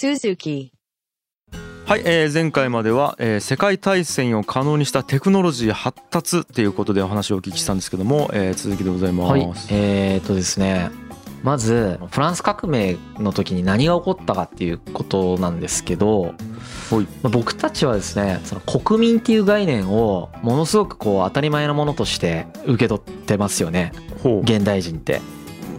[0.00, 0.70] Suzuki.
[1.84, 9.30] はい、えー前回までは、えー世界大戦を可能にしたテクノロジー発達っていうことでお話をお聞きしたんですけども、えー続きでございます。
[9.30, 10.90] はい、えー、っとですね
[11.42, 16.32] まずフランス革命の時に何が起こったかっていうことなんですけど、はい
[16.92, 23.92] まあ僕たちはですねその国民っていう概念をものすごくこう当たり前のものとして受け取ってますよね
[24.22, 25.20] ほ現代人って。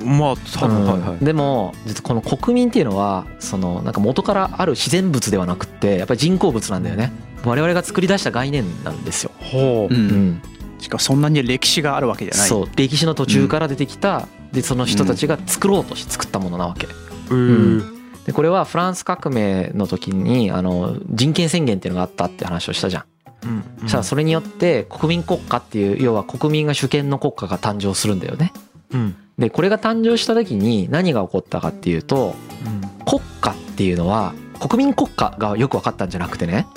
[0.01, 1.25] うまあ多分、はいはい。
[1.25, 1.73] でも
[2.03, 7.11] この国民っていうのはそのなんか元からある自然物ではなくってやっぱり人工物なんだよね
[7.45, 9.31] 我々が作り出した概念なんですよ。
[9.39, 9.97] ほうう。
[9.97, 10.41] うんん、
[10.79, 16.87] しかもそんなに歴史があるわけじゃないそう歴史の途中から出てきた、でその人たちが作ろうとして作ったものなわけ。
[17.29, 23.03] えーでこれはフランス革命の時にあの人権宣言っていうのがあったって話をしたじゃん。
[23.43, 28.53] うんそしたらそれによって国民国家っていう要は国民が主権の国家が誕生するんだよね。
[28.91, 36.67] うんでこれが誕生した時に何が起こったかっていうとうん国家っていうのは国民国家がよく分かったんじゃなくてね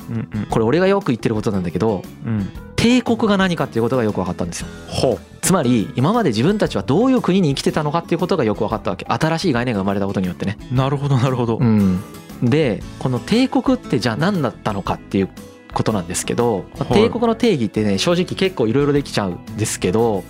[0.51, 4.67] これ俺がよく言ってることなんだけどうん帝国が何かっていうことがよく分かったんですよ。
[4.89, 10.59] ほつまり今まで自分たちはどういう国に生きてたのかっていうことがよく分かったわけ新しい概念が生まれたことによってね。
[10.71, 11.57] うなるほどなるほど。
[11.57, 12.03] うん、
[12.43, 15.31] でこの帝国ってじゃあ何だったのかっていう
[15.75, 20.25] ことなんですけど、帝国の定義ってね正直結構いろいろできちゃうんですけど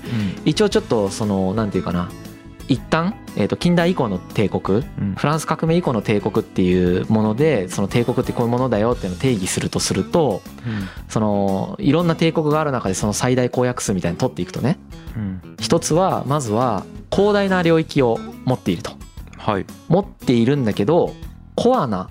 [0.44, 2.10] 一応ちょっとそのなんていうかな
[2.68, 5.14] 一旦、えー、と近代以降の帝国うん。
[5.16, 10.42] フランス革命以降の帝国っていうものでその帝国ってこういうものだよっていうのを定義するとすると
[11.08, 14.78] そのいろんな帝国がある中でその最大公約数みたいに取っていくとね。
[15.16, 15.56] うん。
[15.60, 18.92] 一つはまずは広大な領域を持っていると。
[19.36, 19.66] はい。
[19.88, 21.14] 持っているんだけど
[21.54, 22.08] コアな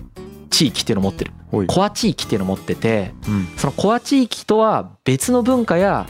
[0.54, 1.32] 地域っていうのを持ってる。
[1.66, 3.48] コア地域っていうのを持っててうん。
[3.56, 6.06] そのコア地域とは別の文化や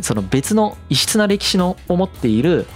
[0.00, 2.66] その別の異質な歴史のを持っている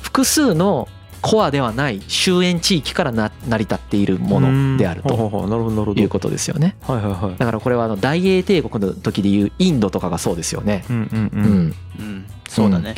[0.00, 0.88] 複数の
[1.20, 6.00] コアではない終焉地域からな成り立っているものであるとほうほうなるほどなるほど。
[6.00, 6.76] いうことですよね。
[6.82, 7.36] はいはいはい。
[7.38, 10.84] だからこれはあの大英帝国の時でいうインドとかがそうですよね。
[10.90, 11.30] うんうんう。
[11.34, 11.42] うん。
[11.42, 12.26] ん、うん。
[12.48, 12.94] そうだね。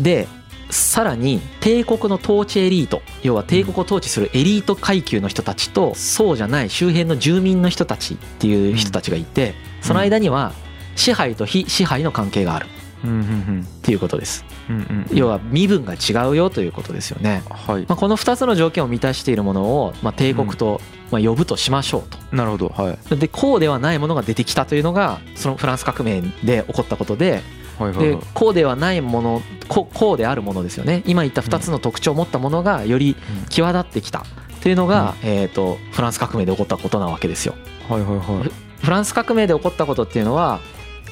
[0.00, 0.26] で
[0.70, 10.52] さらに帝国の統治エリート要は帝国を統治するエリート階級の人たちとそうじゃない周辺の住民の人たちっていう人たちがいてその間には
[10.96, 12.66] 支配と非支配の関係がある。
[13.04, 14.44] っていうことです。
[14.68, 15.16] うんうんうん。
[15.16, 17.82] 要は身分が違うよということですよね、はい。
[17.82, 22.98] まあ、この2つの条件を満たしているものをまあ帝国とまあ呼ぶとしましょうなるほどはい。
[23.08, 27.42] とでこうではないものが出てきたというのがそのフランス革命で起こったことでで
[27.78, 28.22] はいはいはい。
[28.34, 33.16] こうではないものここうであるものですよね今言った2つの特徴を持ったものがより
[33.48, 34.24] 際立ってきた
[34.62, 37.54] というのが、えー、とフランス革命で起こったことなわけですよ。
[37.88, 38.50] はいはいはい。
[38.82, 40.60] フランス革命で起こったことっていうのは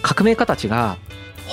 [0.03, 0.97] 革命家たちが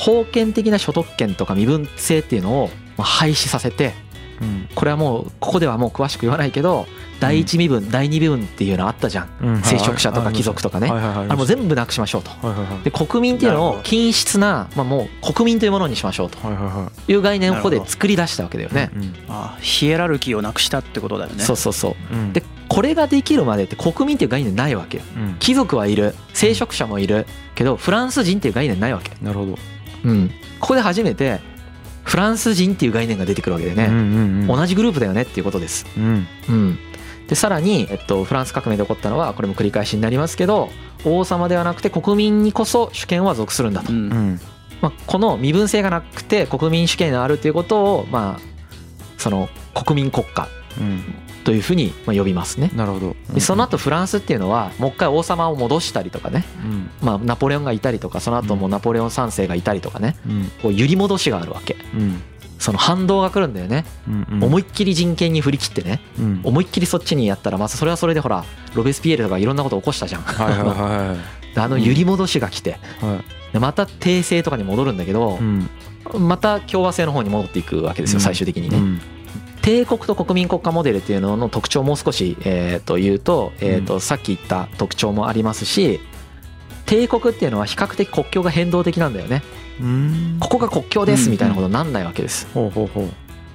[0.05, 3.93] 封建的な所得権とか身分制っていうのをまあ廃止させて
[4.41, 6.87] うんこれはもうここではもう詳しく言わないけど
[7.19, 10.89] 第一身分第二身分っていうのあったじゃんうん聖職者とか貴族とかね。
[10.89, 12.31] あれもう全部なくしましょうと。
[12.83, 18.73] で国民っていうのを均質な、まあ、もう国民というものにしましょうとはいう概念をここで作り出したわけだよい。
[18.73, 18.89] ね。
[19.61, 22.13] ヒエラルキーをなくしたってことだよねそうそうそう。
[22.13, 25.03] うんでこれができるまでって国民っていう概念ないわけよ。
[25.15, 29.11] うん貴族はいる聖職者もいるけどフランス人っていう概念ないわけ。
[29.21, 29.57] なるほど。
[30.05, 30.31] うん。
[30.59, 31.39] ここで初めて
[32.03, 33.85] フランス人っていう概念が出てくるわけでね。
[33.85, 34.47] うんうんうん。
[34.47, 35.85] 同じグループだよねっていうことです。
[35.97, 36.79] うんうん。
[37.27, 40.69] でさらに、えっと、フランス革命で起こったのはこれも繰り返しになりますけど
[41.05, 43.95] 王様ではなくて国民にこそ主権は属するんだとう。
[43.95, 44.39] うんん
[44.81, 48.41] まあ、この身分制がなくて国民主権があるということをまあ
[49.17, 51.03] その国民国家うん。
[51.43, 52.71] というふうにまあ呼びますね。
[52.75, 53.15] なるほど。
[53.33, 56.89] でその後フランスっていうのはもう一回王様を戻したりとかね、うん。
[57.01, 60.15] まあ、ナポレオンがいたりとかその後もナポレオン3世がいたりとかね。
[60.27, 60.51] うん。
[60.61, 61.75] こう揺り戻しがあるわけ。
[61.93, 62.21] うん。
[62.59, 64.43] その反動が来るんだよね、うんうん。
[64.43, 65.99] 思いっきり人権に振り切ってね。
[66.19, 66.41] うん。
[66.43, 71.15] 思いっきりそっちにやったらまずそれはそれでほらロベスピエールとかいろんなこと起こしたじゃん、はいはいは
[71.55, 72.79] であの揺り戻しが来て。
[73.59, 75.69] また帝政とかに戻るんだけどうん。
[76.19, 79.01] また共和制の方に戻っていくわけですよ最終的にね。
[79.61, 85.99] うん帝国と国民国家モデルっていうのの特徴をもう少し、えー、と言うと,、えー、とさっき言った特徴もありますし
[86.85, 89.43] 帝国っていうのは比較的国境が変動的なんだよね。
[89.79, 90.37] うん。
[90.39, 93.09] ここが国境ですみたいなことになんないわけです、ほうほうほう。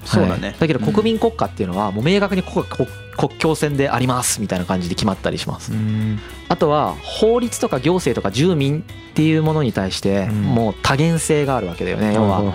[0.07, 0.49] そうだね。
[0.49, 5.73] はいだけど国民国家っていうのはもう明確にここが国国境線でありますみたいな感じで決まったりします。
[5.73, 6.19] うん。
[6.49, 12.55] あとは法律とか行政とか住民っていうものに対してうんもう多元性があるわけだよね要は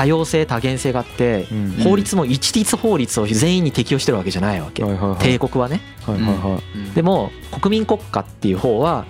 [0.00, 1.70] 多様性多元性があってうん。
[1.84, 4.82] 法律も一律法律を全員に適用してるわけじゃないわけ。
[5.18, 5.82] 帝国はね。
[6.94, 7.30] でも
[7.60, 9.04] 国民国家っていう方は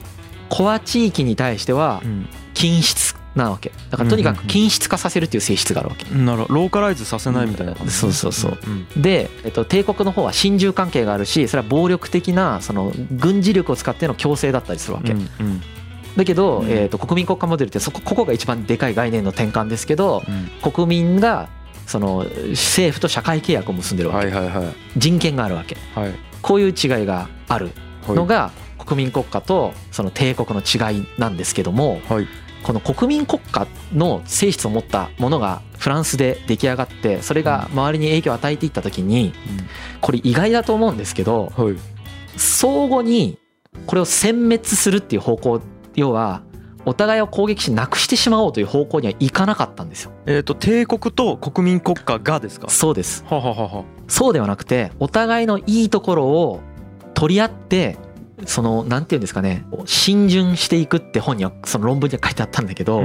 [0.49, 2.29] コア地域に対してはうん。
[2.53, 3.71] 均質なわけ。
[3.91, 5.91] だからとにかく均質化させるっていう性質がある。
[5.91, 6.55] わけなるほど。
[6.55, 7.93] ローカライズさせないみたいな感じ。
[7.93, 8.59] そうそうそう。
[8.67, 9.03] うん。
[9.03, 15.15] で、えっと、帝国の方は親中関係があるしそれは暴力的なその軍事力を使っての強制だったりするわけ、
[16.21, 16.71] だけど、うん。
[16.71, 20.23] えっと国民国家モデルってそこここが一番でかい概念の転換ですけど
[20.65, 20.73] うん。
[20.73, 21.49] 国民が
[21.87, 24.31] その政府と社会契約を結んでるわけ、
[24.97, 25.77] 人権があるわけ。
[25.95, 26.13] はい。
[26.43, 27.71] こういう違いがある
[28.07, 28.17] はい。
[28.17, 32.27] のが国民国家とその帝国の違いなんですけどもはい。
[32.63, 39.33] この国民国家の性質を持ったものがフランスで出来上がってそれが周りに影響を与えていった時に
[40.03, 41.77] これ意外だと思うんですけどはい。
[42.37, 43.39] 相互に
[43.87, 45.63] これを殲滅するっていう方向
[45.95, 46.43] 要は
[46.87, 50.13] お互いを攻撃しなくしてしまおうという方向にはいかなかったんですよ。
[50.27, 52.69] えっと帝国と国民国家がですか？
[52.71, 53.25] そうです。
[53.29, 56.61] ははははそうではなくてお互いのいいところを
[57.15, 57.99] 取り合って
[58.47, 63.03] そのなんていうんですかね浸潤していくって本にはその論文には書いてあったんだけど、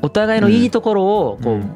[0.00, 1.70] お互いのいいところをこう、うん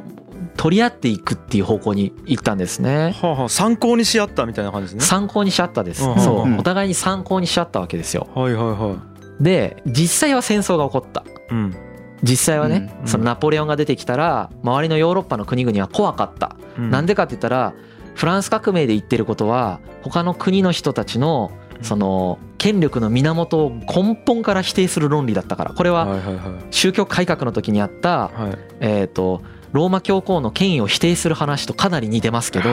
[0.57, 3.13] 取り合っていくっていう方向に行ったんですね。
[3.23, 6.05] はあはあ参考にし合ったみたいな感じですね参考にし合ったです。
[6.05, 8.27] うんそうう、んお互いに参考にし合ったわけですよ。
[8.35, 8.97] はいはいは
[9.41, 11.21] で、実際は戦争が起こった。
[11.21, 11.77] いうん。
[12.23, 16.57] 実際はね、うんそのナポレオンが出てきたら周りのヨーロッパの国々は怖かった。
[16.77, 17.75] なんでかって言ったら
[18.15, 21.53] フランス革命で言ってることは他の国の人たちの
[21.83, 25.73] その権力の源を根本から否定する論理だったから。
[25.73, 26.19] これは
[26.71, 28.59] 宗教改革の時にあったはい。
[28.81, 29.43] えっと
[29.73, 32.71] ローマ教皇の権威を否定する話とかなり似てますけど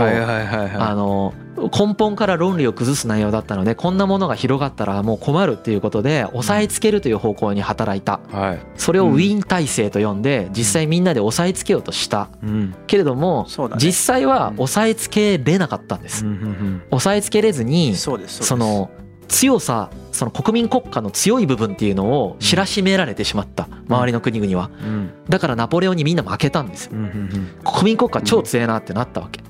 [1.58, 8.20] 根本から論理を崩す内容だったのでこんなものが広がったらもう困るっていうことで押さえつけるという方向に働いた。
[8.32, 8.60] はい。
[8.76, 12.30] それをウィーン体制と呼んで実際みんなで押さえつけようとした。
[12.44, 12.76] うん。
[12.88, 13.48] けれども
[13.78, 16.26] 実際は押さえつけれなかったんです。
[16.26, 18.18] うんうん押さえつけれずにそ
[18.58, 18.90] の
[19.28, 23.68] 強さその国民国家の強い部分っていうのを知らしめられてしまった。
[23.90, 24.72] 周りの国々は。
[24.82, 25.12] うん。
[25.28, 26.86] だからナポレオンにみんな負けたんです。
[26.86, 27.50] ようんうん。
[27.66, 29.42] 国民国家超強えなってなったわけ。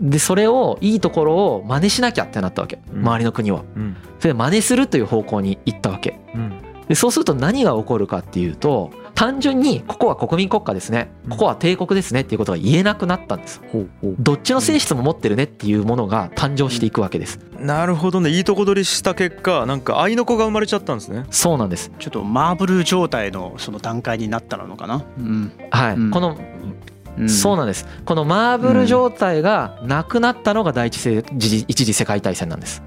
[0.00, 2.80] でそれをいいところを真似しなきゃってなったわけ。
[2.90, 3.00] うん。
[3.00, 3.64] 周りの国は。
[3.76, 3.96] うん。
[4.18, 6.18] それで真似するという方向に行ったわけ。
[6.34, 6.62] うん。
[6.88, 11.10] でそうすると何が起こるかっていうと単純にここは国民国家ですね。
[11.28, 13.60] ここは帝国ですねっていうことが言えなくなったんです
[14.20, 17.40] どっちの性質も持ってるねっていうものが誕生していくわけです。
[17.58, 18.30] なるほどね。
[18.30, 21.24] いいとこ取りした結果なんか愛の子が生まれちゃったんですね。
[21.32, 21.90] そうなんです。
[21.98, 25.04] ちょっとマーブル状態のその段階になったのかな。
[25.18, 26.10] うんはい、うん。
[26.12, 26.38] この
[27.18, 27.28] うん。
[27.28, 27.86] そうなんです。
[28.04, 32.84] このマーブル状態がなくなったのが第一次一次世界大戦なんです。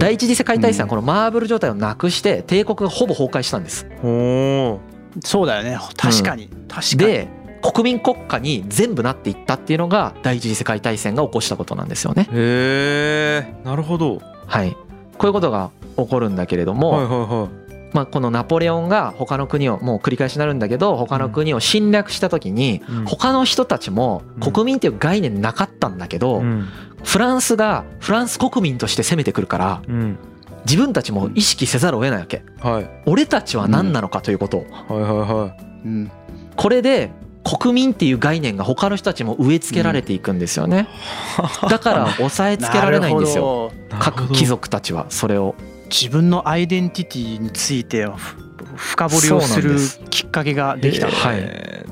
[0.00, 3.86] 第一次世界大戦はこのマーブル状態をなくして帝国がほぼ崩壊したんです。
[4.02, 4.80] ほ
[5.24, 5.78] そうだよね。
[5.96, 6.48] 確かに。
[6.68, 6.96] 確かに。
[6.98, 7.28] で
[7.62, 12.28] 国民国家に全部なっていったっていうのが第一次世界大戦が起こしたことなんですよね。
[12.32, 13.54] うへえ。
[13.64, 14.20] なるほど。
[14.46, 14.72] はい。
[14.72, 14.78] こ
[15.22, 17.94] ういうことが起こるんだけれども、はいはいはい。
[17.94, 23.04] まあ、このナポレオンが他の国をもう繰り返しになるんだけど他の国を侵略した時にうん。
[23.04, 24.52] 他の人たちもうん。
[24.52, 26.66] 国民っていう概念なかったんだけどうん。
[27.04, 30.18] フランスがフランス国民として攻めてくるからうん
[30.64, 32.44] 自分たちも意識せざるを得ないわけ。
[32.60, 32.90] はい。
[33.06, 34.66] 俺たちは何なのかということを。
[34.88, 36.10] はいはいはうん。
[36.56, 37.10] これで
[37.44, 40.88] 国民っていう概念が他の人たちも植え付けられていくんですよね。
[41.68, 43.72] だから押さえつけられないんですよ。
[43.98, 45.54] 各貴族たちはそれを。
[45.90, 48.36] 自分のアイデンティティについてふ
[48.76, 49.76] 深掘りをする
[50.08, 51.12] きっかけができたの。
[51.12, 51.40] はい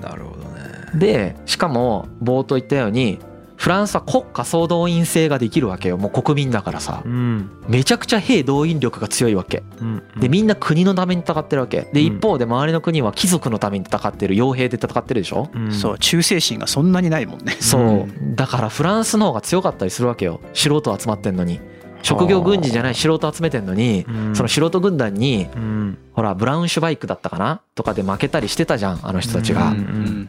[0.00, 0.60] なるほどね。
[0.94, 3.18] でしかも冒頭言ったように
[3.60, 5.98] フランスは国家総動員制ができるわけよ。
[5.98, 7.02] もう国民だからさ。
[7.04, 7.50] うん。
[7.68, 9.62] めちゃくちゃ兵動員力が強いわけ。
[9.78, 10.02] うん。
[10.18, 11.82] でみんな国のために戦ってるわけ。
[11.92, 12.16] でうん。
[12.16, 14.34] 一方で周りの国は貴族のために戦ってる。
[14.34, 15.50] 傭兵で戦ってるでしょ？
[15.52, 15.72] うん。
[15.72, 15.98] そう。
[15.98, 17.52] 忠誠心がそんなにないもんね。
[17.60, 18.08] そう。
[18.34, 20.40] だからフランスの方が強かったりするわけよ。
[20.54, 21.60] 素人集まってんのに
[22.02, 24.36] 職業軍人じゃない素人集めてんのにうん。
[24.36, 25.98] その素人軍団にうん。
[26.12, 27.60] ほらブラウンシュバイクだったかな？
[27.74, 29.74] とかで負けたりしてたじゃんあの人たちが。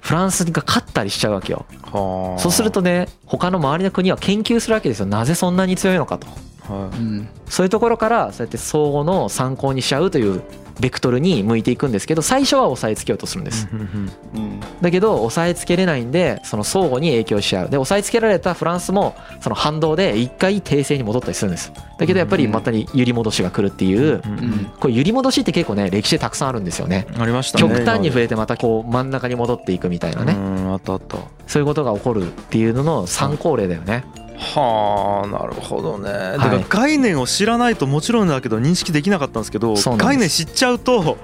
[0.01, 1.65] フランスが勝ったりしちゃうわけよ。
[1.83, 2.39] はあ。
[2.39, 5.05] そうするとね他の周りの国は研究するわけですよ。
[5.05, 6.27] なぜそんなに強いのかと
[6.67, 7.27] はうん。
[7.47, 10.41] そういうところからそうやって相互の参考にしちゃうという
[10.79, 13.67] ベクトルに向いていくんですけど最初は押さえつけようとするんです。
[13.67, 13.79] いうん。
[13.79, 17.69] うんうんだけど押さえつけれないんでその相互に影響し合う。
[17.69, 21.71] で押さえつけられたフランスもその反動で一回訂正に戻ったりするんです。
[21.99, 24.65] だけどやっぱりまたに揺り戻しが来るっていううんうん。
[24.79, 27.05] これ揺り戻しって結構ね歴史でたくさんあるんですよね。
[27.17, 30.33] ありましたね極端に増えてまたこう真ん中に戻っていくみたいなね。
[30.33, 31.17] うんあったあった。
[31.45, 34.03] そういうことが起こるっていうのの参考例だよね
[34.41, 41.17] はあなるほどね、いだから概念を知らないともちろんだけど認識できなかったんですけど概念知っちゃうと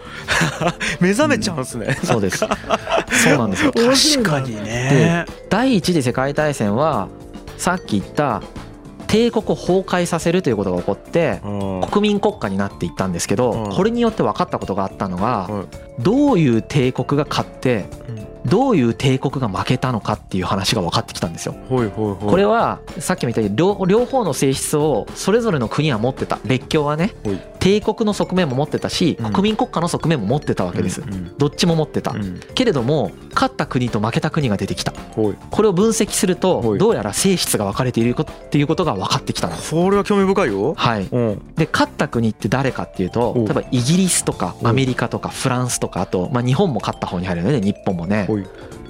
[1.01, 2.37] 目覚めちゃうんですね、そうです。
[2.37, 3.71] そうなんですよ。
[3.75, 5.25] 確かにね。
[5.49, 7.07] 第一次世界大戦は
[7.57, 8.41] さっき言った
[9.07, 11.81] 帝国を崩壊させるということが起こってうん。
[11.89, 13.37] 国民国家になっていったんですけうん。
[13.37, 17.85] どこれによって分かったことがあったのがはいどういう帝国が勝って
[18.45, 21.55] どういう帝国が負けたのかっていう話が分かってきたんですよ。
[21.69, 26.39] これはさっきも言ったように両両方の性質をそれぞれの国は持ってた。
[26.45, 27.13] 列強はね
[27.59, 29.33] 帝国の側面も持ってたしうん。
[29.33, 31.03] 国民国家の側面も持ってたわけです。
[31.37, 32.11] どっちも持ってた。
[32.11, 32.39] うん。
[32.55, 34.93] けれども勝った国と負けた国が出てきた。
[34.93, 39.71] これを分析するとどうやら性質が分かれているっていうことが分かってきたんです。
[39.71, 40.73] これは興味深いよ。
[41.57, 48.27] で勝った国って誰かっていうとお例えばイギリスとかおアメリカとかフランスとかあとまあ日本も勝った方に入るよね日本もね。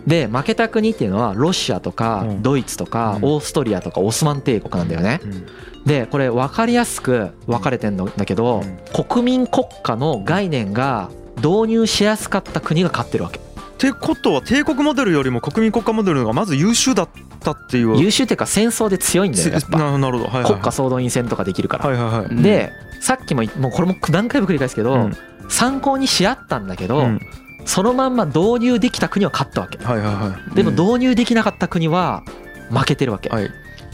[0.05, 2.41] で負けた国っていうのはロシアとかうん。
[2.41, 3.29] ドイツとかうん。
[3.29, 5.19] オーストリアとかオスマン帝国なんだよね。
[5.23, 5.45] うん。
[5.85, 8.63] でこれ分かりやすく分かれてんだけど
[9.07, 13.39] 国民国家の概念が導入しやすかった国が勝ってるわけ。
[13.39, 13.41] っ
[13.79, 17.09] てことは帝国モデルよりも国民国家モデルの方がまず優秀だっ
[17.41, 17.97] たっていう。
[17.97, 19.77] 優秀っていうか戦争で強いんだよやっぱ。
[19.77, 20.29] ななるほど。
[20.29, 21.85] はいはい国家総動員戦とかできるから。
[21.87, 25.17] はいはいでさっきももうこれも何回も繰り返すけど、うん
[25.49, 27.19] 参考にし合ったんだけど、うん。
[27.65, 29.77] そのまんま導入できた国は勝ったわけ。
[29.83, 30.55] はいはいはい。
[30.55, 30.75] でもうん。
[30.75, 32.23] 導入できなかった国は
[32.69, 33.49] 負けてるわけ、はい。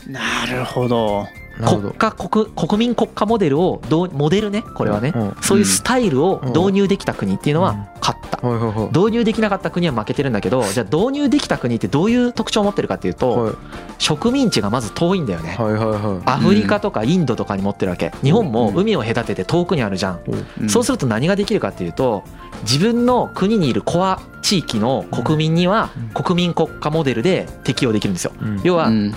[0.08, 1.28] なるほど
[1.62, 8.88] 国家国国民国家モデルをどうモデルねこれはね、うんそういうスタイルを導入できた国っていうのは勝った、はいはいはい。
[8.88, 13.54] 導入できなかった国は負けてるんだけどじゃあ導入できた国ってどういう特徴を持ってるかっていうと、はい。
[14.00, 16.22] 植民地がまず遠いんだよね、はいはいはい。
[16.26, 18.12] アフリカとかインドとかに持ってるわけ。
[18.24, 20.20] 日本も海を隔てて遠くにあるじゃん、
[20.60, 20.70] うん。
[20.70, 22.24] そうすると何ができるかっていうと
[22.64, 26.24] 自分の国にいるコア地域の国民にはうん。
[26.24, 28.32] 国民国家モデルで適用できるんですよ。
[28.42, 28.62] うん。
[28.64, 29.16] 要はうん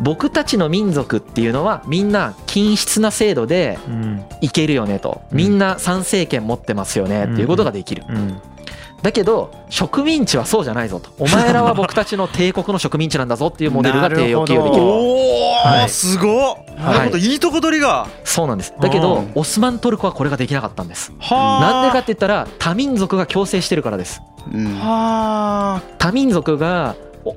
[0.00, 4.24] 僕たちの民族っていうのはみんな均質な制度でうん。
[4.40, 5.22] いけるよねと。
[5.32, 8.04] みんな参政権持ってますよねっていうことができる。
[8.08, 8.40] うん。
[9.02, 11.10] だけど植民地はそうじゃないぞと。
[11.22, 14.70] お前らは僕たちの帝国の植民地なんだぞっていうモデルが提用なるほど。
[14.70, 14.82] できる。
[14.82, 15.84] おはい。
[15.84, 16.56] おすごっ。
[16.78, 18.06] なるほどいいとこ取りが。
[18.24, 18.74] そうなんです。
[18.80, 19.32] だけどうん。
[19.34, 21.12] オスマントルコはこれができなかったんです。
[21.18, 21.60] はあ。
[21.60, 24.20] なんでかって言ったら多民族が共生してるからです。
[24.52, 25.82] うんはあ。
[25.98, 27.34] 多民族がお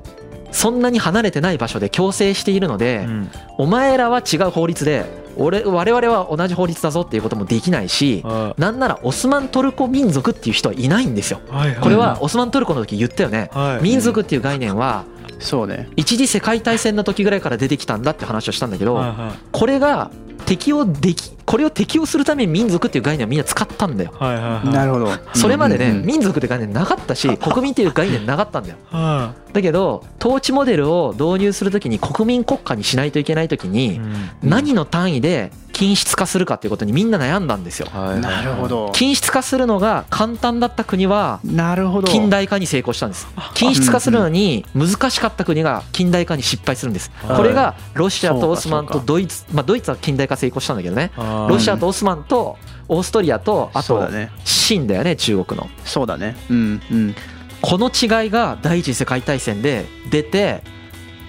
[0.52, 3.30] そんなに離れてない場所で共生しているので、うん。
[3.58, 5.04] お前らは違う法律で
[5.36, 11.40] 俺我々は同じ法律だぞっていうこともできないしはなんならオスマントルコ民族っていう人はいないんですよ。
[11.80, 13.50] これはオスマントルコの時言ったよね。
[13.52, 13.82] はい。
[13.82, 15.04] 民族っていう概念は
[15.38, 15.88] そうね。
[15.96, 19.38] 一次世界大戦の時ぐらいから出てきたんだって話をしたんだけどはいはい。
[19.52, 20.10] これが
[20.46, 24.12] 適用できこれを適用するために民族っていう概念をみんな使ったんだよ。
[24.14, 24.68] はいはいはい。
[24.68, 25.10] なるほど。
[25.34, 28.76] それまでねうんうんうん民族って概念なかったし国民っていう概念なかったんだよ。
[28.90, 34.48] はだけど統治モデルを導入するときに国民国家にしないといけないときいにうん。
[34.48, 37.88] 何の単位で均質化するかっていうことにみんな悩んだんですよ。
[37.90, 43.26] なるほど均質化するのが簡単だった国はなるほど近代化に成功したんです。
[43.54, 47.10] 均質化するのに難しかった国が近代化に失敗するんです。
[47.22, 51.10] はいこれがロシアとオスマンとドイツ、まあドイツは近代化成功したんだけどね。
[51.16, 52.58] ロシアとオスマンと
[52.88, 55.68] オーストリアとあとそうだね清だよね中国の。
[55.84, 57.14] そうだねうんうん
[57.62, 60.62] この違いが第一次世界大戦で出て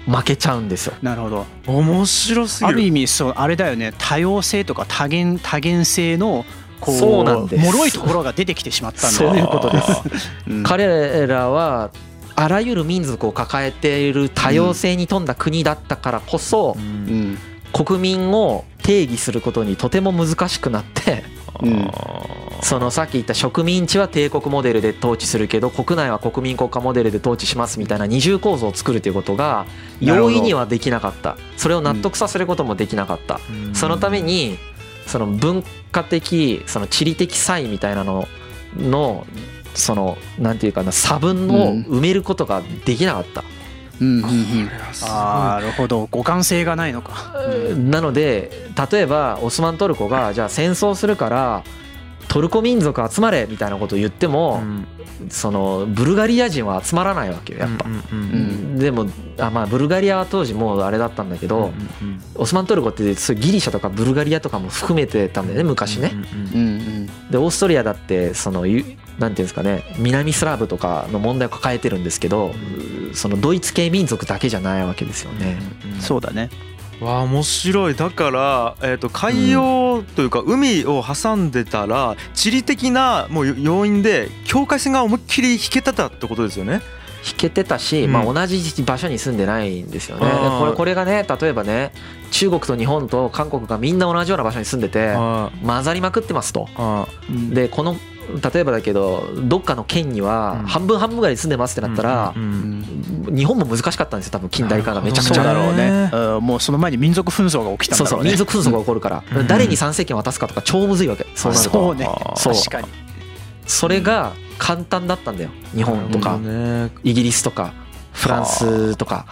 [0.06, 0.94] 負けちゃうんですよ。
[1.02, 1.46] なるほど。
[1.66, 2.74] 面白すぎる。
[2.74, 3.92] ある意味そうあれだよね。
[3.98, 6.44] 多様性とか多元多元性の
[6.80, 7.64] こうそうなんです。
[7.64, 10.02] 脆いところが出てきてしまったんだそういうことです。
[10.50, 10.62] うん。
[10.64, 11.90] 彼らは
[12.34, 17.38] あらゆる民族を抱えている多様性に富んだ国だったからこそうんうん。
[17.72, 21.24] 国民を定義することにとても難しくなって
[21.60, 21.90] うん。
[22.62, 29.66] そのさっき言った植民地は帝国モデルで統治するけど国内は国民国家モデルで統治しますみたいな二重構造を作るということが
[30.00, 31.36] 容易にはできなかった。
[31.56, 33.40] それを納得させることもできなかった。
[33.66, 33.74] うん。
[33.74, 34.58] そのために
[35.06, 38.28] その文化的その地理的差異みたいなの
[38.76, 39.26] の
[39.74, 43.40] そのなんていうかな差分を埋めることができなかった。
[43.40, 43.61] うん
[44.02, 46.08] うんうんこれはすごいあーなるほど。
[46.12, 47.34] 互換性がないのか。
[47.76, 48.50] なので
[48.90, 51.62] 例えばオスマントルコがじゃあ戦争するから
[52.28, 54.86] トルコ民族集まれみたいなことを言っても、うん。
[55.28, 57.84] そのブルガリア人は集まらないわけよやっぱ。
[57.88, 58.36] うんうんう
[58.76, 59.06] んでも
[59.38, 66.10] あまあブルガリアは当時もうあれだったんだけど、うんうんオスマントルコってそギリシャとかブルガリアとかも含めてたんだよね昔ね。
[66.12, 67.30] うんうんうんうん。
[67.30, 68.84] でオーストリアだってそのゆ
[69.18, 72.52] なんていうんですかね南スラブとかの問題を抱えてるんですけど、
[73.14, 75.58] そのドイツ系民族だけじゃないわけですよね。
[76.00, 76.50] そうだね
[77.00, 86.80] わあ面白いだから、えー、と海洋というか海を挟んでたら地理的なもう要因で境界線が思いっきり引けてたってことですよね。
[87.24, 90.26] 引けてたし、うんまあ、同じ場所に住んでないんですよね。
[90.58, 91.92] これこれがね例えばね
[92.30, 96.68] 中国と日本と韓国がみんな同じような場所に住んでてあ混ざりまくってますと。
[96.76, 97.06] あ
[97.50, 97.96] でこの
[98.52, 100.66] 例えばだけどどっかの県にはうん。
[100.66, 102.84] 半分半分ぐらい住んでますってなったらう、ん
[103.34, 105.44] 日本も難しかったんですよ多分近代化がめちゃくちそうゃ。
[105.44, 105.90] だろうね。
[105.90, 109.46] ねうんもうその前に民族紛争が起きたんそうだろうねそう民族紛争が起こるから、うん。
[109.46, 111.26] 誰に参政権渡すかとか超むずいわけ。
[111.34, 111.70] そうなると。
[111.70, 112.08] そうね。
[112.36, 112.88] 確かに。
[113.66, 115.50] それが簡単だったんだよ。
[115.74, 116.38] 日本とか
[117.04, 117.72] イギリスとか
[118.12, 119.26] フランスとか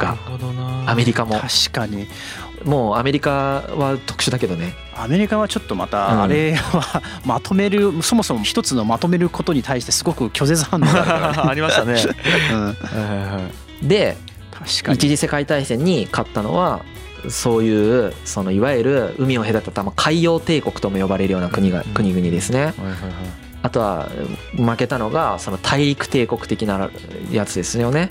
[0.00, 0.90] なるほどな。
[0.90, 1.38] アメリカも。
[1.38, 2.06] 確かに
[2.64, 4.74] もうアメリカは特殊だけどね。
[4.94, 5.90] アメリカはちょっとまうん。
[5.90, 11.94] たあれはまとめるそもそも一つのまとめることに対してすごく拒絶反応があるから ありましたね。
[11.94, 12.02] ね、
[12.52, 13.40] うん、はいはいは
[13.82, 14.16] いで
[14.52, 14.96] 確かに。
[14.96, 16.80] 一次世界大戦に勝ったのは
[17.28, 21.94] そういうそのいわゆる海を隔てたまあ海洋帝国とも呼ばれるような国がうん。
[21.94, 22.58] 国々ですね。
[22.58, 22.94] はいはいはい。
[23.60, 24.08] あとは
[24.56, 26.90] 負けたのがその大陸帝国的な
[27.32, 28.00] やつですよね。
[28.00, 28.10] はい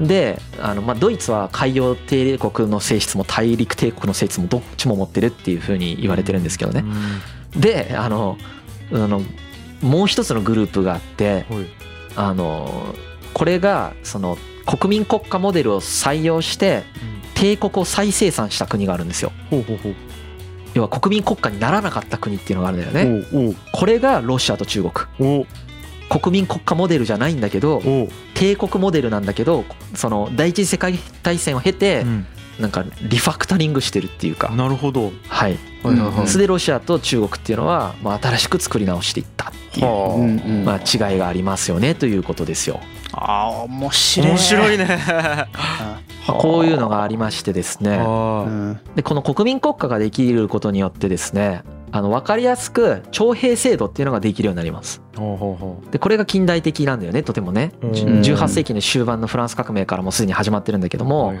[0.00, 6.84] であの、まあ、ドイツは海洋帝国の性質も大陸帝国の性質もどっちも持ってるっていうふうに言われてるんですけどね。
[7.56, 8.38] であの
[8.92, 9.22] あの
[9.80, 11.44] もう一つのグループがあって
[12.16, 12.94] あの
[13.34, 16.84] これがその国民国家モデルを採用して
[17.34, 19.32] 帝国を再生産した国があるんですよ。
[20.74, 23.54] 要は国民国家にならなかった国っていうのがあるんだよね。
[23.72, 25.46] これがロシアと中国。
[26.20, 27.80] 国民国家モデルじゃないんだけど
[28.42, 32.26] 帝国モデルなんだけどその第一次世界大戦を経てうん。
[32.60, 34.50] なんかリファクタリングしてるっていうか。
[34.50, 35.10] なるほど。
[35.26, 35.58] はい。
[35.82, 36.28] はいはいはい。
[36.28, 42.80] それでロシアと中国っていうのはまあ新しく作り直していったっていうまあ違いがありますよねということですよ。
[43.14, 44.28] あー面白い。
[44.28, 44.86] 面白いね。
[45.48, 47.96] あこういうのがありましてですね。
[48.96, 51.62] でこの国民国家ができることによってですね
[51.94, 55.02] あの分かりやすく徴兵制度っていうのができるようになります。
[55.90, 57.92] でこれが近代的なんだよねとてもねうん。
[57.92, 61.34] じゅ18世紀の終盤のフランス革命からもうすでに始まってるんだけどうも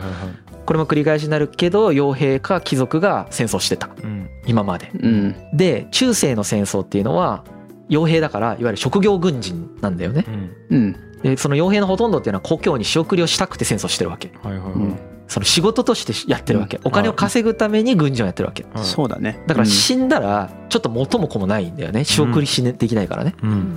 [0.66, 3.90] これも繰り返しになるけど傭兵か貴族が戦争してた。
[4.02, 4.28] うん。
[4.46, 4.90] 今まで。
[5.00, 5.34] うん。
[5.54, 7.44] で中世の戦争っていうのは
[7.88, 10.26] 傭兵だからいわゆる職業軍人なんだよね。
[10.28, 10.50] うん。
[10.70, 10.96] うん。
[11.22, 14.32] でその傭兵のほとんどっていうのは故郷に仕送りをしたくて戦争してるわけ。
[14.42, 14.72] はいはいはい。
[14.74, 14.98] うん
[15.32, 16.78] その仕事としてやってるわけ。
[16.84, 18.64] お金を稼ぐために軍人をやってるわけ。
[18.74, 19.42] はいそうだね。
[19.46, 22.04] だから死んだらちょっと元も子もないんだよね。
[22.04, 23.34] 仕送りしねできないからね。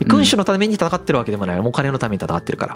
[0.09, 2.75] 君主のために戦ってるわけでもないお金のために戦ってるから。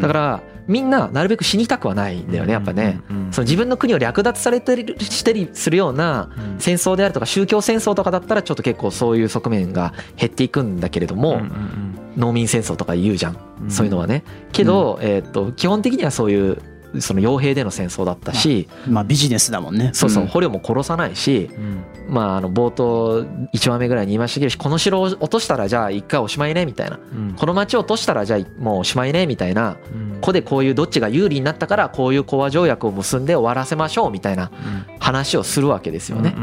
[0.00, 3.00] だからみんななるべく死にたくはないんだよねやっぱね。
[3.30, 6.58] その自分の国を略奪されてるしたりするようなうん。
[6.58, 11.40] 戦争であるとか宗教戦争とかだったらちょっと結構そういう側面が減っていくんだけれども
[12.16, 13.38] 農民戦争とか言うじゃん。
[13.62, 13.70] うん。
[13.70, 14.24] そういうのはね。
[14.50, 16.58] けどえーっと基本的にはそういう
[17.00, 19.90] その傭兵での戦争だったしまあビジネスだもんね。
[19.92, 21.84] そうそう捕虜も殺さないしうん。
[22.08, 23.24] まああの冒頭
[23.54, 26.98] 1話目ぐらいに言いましたけどこの城を落としたらじゃあ一回おしまいねみたいな。
[27.12, 27.34] うん。
[27.34, 29.76] この町を落としたらじゃあもうおしまいねみたいな。
[29.92, 30.08] うん。
[30.14, 34.50] ここでこういうどっちが有利になったからこういう講和条約を結んで終わらせましょうみたいな
[34.98, 36.34] 話をするわけですよね。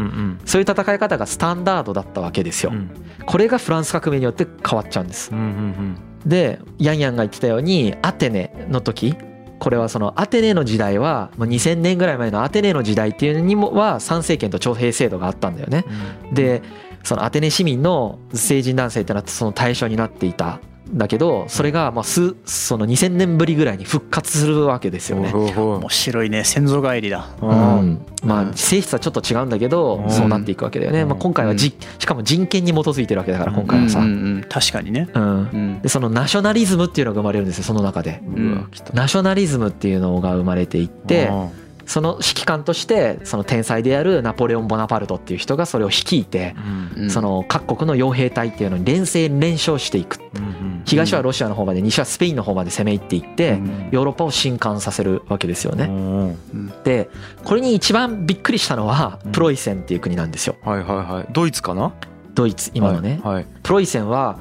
[0.46, 2.72] そういう戦い方がスタンダードだったわけですよ。
[2.74, 2.90] うん。
[3.26, 5.32] これがフランス革命によって変わっちゃうんです。
[5.32, 5.98] うんうん。
[6.26, 9.16] でヤンヤンが言ってたようにアテネの時
[9.60, 15.86] これはそのアテネの時代はもう2000年ぐらい前のアテネの時代っていうのにもは参政権と徴兵制度があったんだよね。
[16.28, 16.34] うん。
[16.34, 16.62] で
[17.04, 20.56] そのアテネ市民の成人男性ってのはその対象になっていた。
[20.56, 25.32] んだけどそれがまあ数その2000年ぶりぐらいに復活するわけですよね。
[25.34, 26.44] 面白いね。
[26.44, 27.30] 先祖返りだ。
[27.42, 28.50] うあん、まうん。
[28.50, 30.10] あ性質はちょっと違うんだけどうん。
[30.12, 34.06] そうなっていくわけだよね、まあ、今回はじしかも人権に基づいてるわけだから今回はさ、うん。
[34.06, 34.12] うん。
[34.12, 35.10] うん確かにね。
[35.14, 35.82] うん、うん。
[35.82, 38.22] でそのナショナリズムっていうのが生まれるんですよその中で。
[38.94, 41.50] ナショナリズムっていうのが生まれていってあ
[41.86, 46.56] その指揮官としてその天才であるナポレオン・ボナパルトっていう人がそれを率いて
[47.10, 50.20] その各国の傭兵隊っていうのに連戦連勝していく。
[50.36, 53.90] うん東はロシアの方まで西はスペインの方まで攻め入っていってうん。
[53.92, 55.86] ヨーロッパを震撼させるわけですようね。
[55.88, 56.38] ん。
[56.84, 57.10] で
[57.44, 59.32] これに一番びっくりしたのはうん。
[59.32, 60.56] プロイセンっていう国なんですよ。
[60.64, 61.34] はいはいはい。
[61.34, 61.92] ドイツかな？
[62.36, 63.20] ドイツ今のね。
[63.24, 63.48] はいはい。
[63.64, 64.38] プロイセンは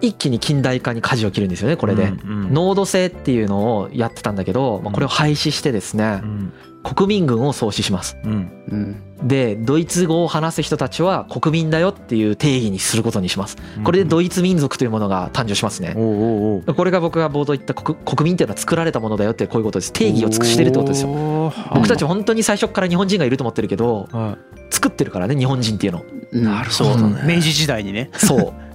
[0.00, 2.04] 一気に近代化に舵を切るんですよねこれで。
[2.04, 8.16] うんうん濃度制っていうのをやってたんだけど、まあ、これを廃止してですねうん国民軍を創始します。
[8.24, 8.32] うん
[8.70, 13.58] うんでドイツ語を話す人たちは国民だよっていう定義にすることにします。
[13.84, 15.92] これでドイツ民族というものが誕生しますね。
[15.94, 19.92] おうおうおうこれが僕が冒頭言った国国民っていうのは作られたものだよってこういうことです。
[19.92, 21.52] 定義を尽くしてるってことですよ。
[21.74, 24.38] 僕たち本当に最初から日本人がいると思ってるけどは
[24.70, 26.02] 作ってるからね日本人っていうの。
[26.32, 28.69] うんなるほどね明治時代にねそう。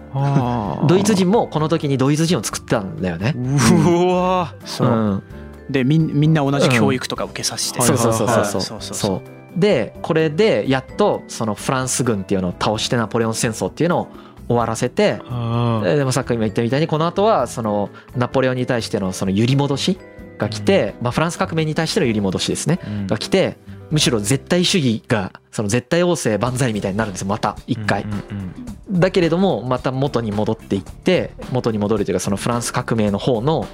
[0.87, 3.33] ドイツ人もこの時にドイツ人を作ったんだよね。
[3.35, 4.55] うわ。
[4.65, 4.87] そう。
[4.87, 5.23] うん。
[5.69, 7.85] でみんみんな同じ教育とか受けさせてうん。
[7.85, 8.37] そうそうそうそう。
[8.37, 9.59] はいそうそう。
[9.59, 14.07] でこれでやっとそのフランス軍っていうのを倒してナポレオン戦争っていうのを
[14.47, 19.97] 終わらせてでもさっき今言ったみたいにこの後はそのナポレオンに対してのその揺り戻し
[20.37, 22.79] が来て、まあ、フランス革命に対しての揺り戻しですね。
[22.85, 23.07] うん。
[23.07, 23.57] が来て
[23.91, 28.03] むしろ絶対主義がその絶対王政万歳みたいになるんですよまた一回。
[28.03, 28.55] うんうん
[28.87, 33.67] だけれどもまた元に戻っていって元に戻るというかそのフランス革命の方の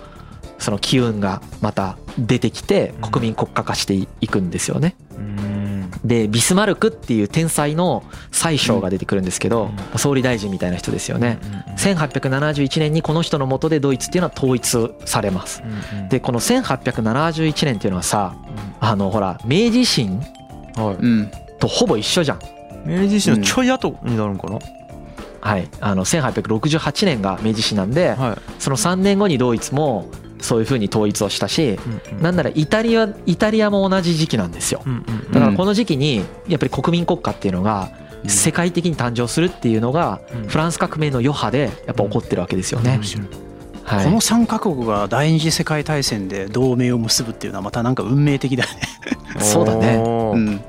[0.57, 3.11] その機運がまた出てきてうん。
[3.11, 4.95] 国民国家化していくんですよね。
[5.17, 5.60] うん
[6.03, 11.39] でビスマルクっていう天才の宰相が出てくるんですけど、総理大臣みたいな人ですよね。
[11.77, 15.61] 1871年にこの人の下でドイツっていうのは統一されます。
[16.09, 18.35] でこの1871年っていうのはさ
[18.79, 20.21] あのほら明治維新
[21.59, 22.37] とほぼ一緒じゃん。
[22.37, 22.41] い
[22.85, 24.59] 明治維新のちょい後になるのかな？
[25.41, 28.37] はい、あの1868年が明治維新なんではい。
[28.59, 30.09] その3年後にドイツも
[30.41, 31.79] そういうふうに統一をしたし
[32.19, 34.83] なんならイタリアイタリアも同じ時期なんですよ。
[35.31, 37.91] だからこの時期にやっぱり国民国家っていうのが
[38.27, 42.99] 世界的に誕生するっていうのがフランス革命の余波でやっぱ起こってるわけですよね。
[43.83, 44.05] はい。
[44.05, 48.79] この3カ国が第二次世界大戦で同盟を結ぶっていうのはまたなんか運命的だよね。
[49.41, 49.95] そうだね。
[49.95, 50.61] うん。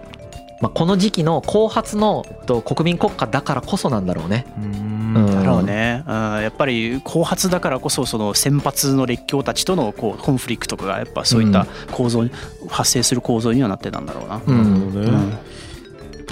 [0.60, 4.46] まあ、この時期の後発のと国民国家だからこそなんだろうね。
[4.58, 12.30] うんうんだろうね、うん、やっぱり後発だからこそその先発の列強たちとのこうコンフリクトがやっぱそういった構造に
[12.68, 14.42] 発生する構造にはなってたんだろうな。
[14.46, 14.92] うん。
[14.92, 15.38] うん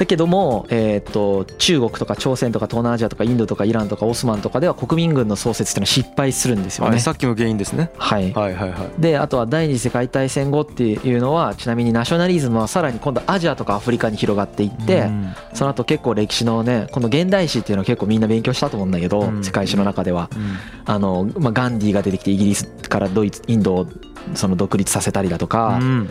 [0.00, 6.92] だけども、えー、と中国とか朝鮮とか東南アジアとかインドとかイランとかオスマンとかでは国民軍の創設っていうのは失敗するんですよね。
[6.92, 7.00] はい。
[7.00, 7.90] さっきの原因ですね。
[7.98, 8.90] はい、はいはいはい。
[8.98, 15.34] であとは第二次世界大戦後っていうのはちなみにナショナリズムはさらに今度アジアとかアフリカに広がっていって、うん。
[15.52, 19.44] その後結構歴史のねこの現代史っていうのは結構みんな勉強したと思うんだけど、うん。
[19.44, 20.30] 世界史の中では。
[20.34, 20.56] うん。
[20.86, 23.86] あの、まあ、ガンディーが出てきてイギリスからドイツインドを
[24.34, 26.10] その独立させたりだとか、うん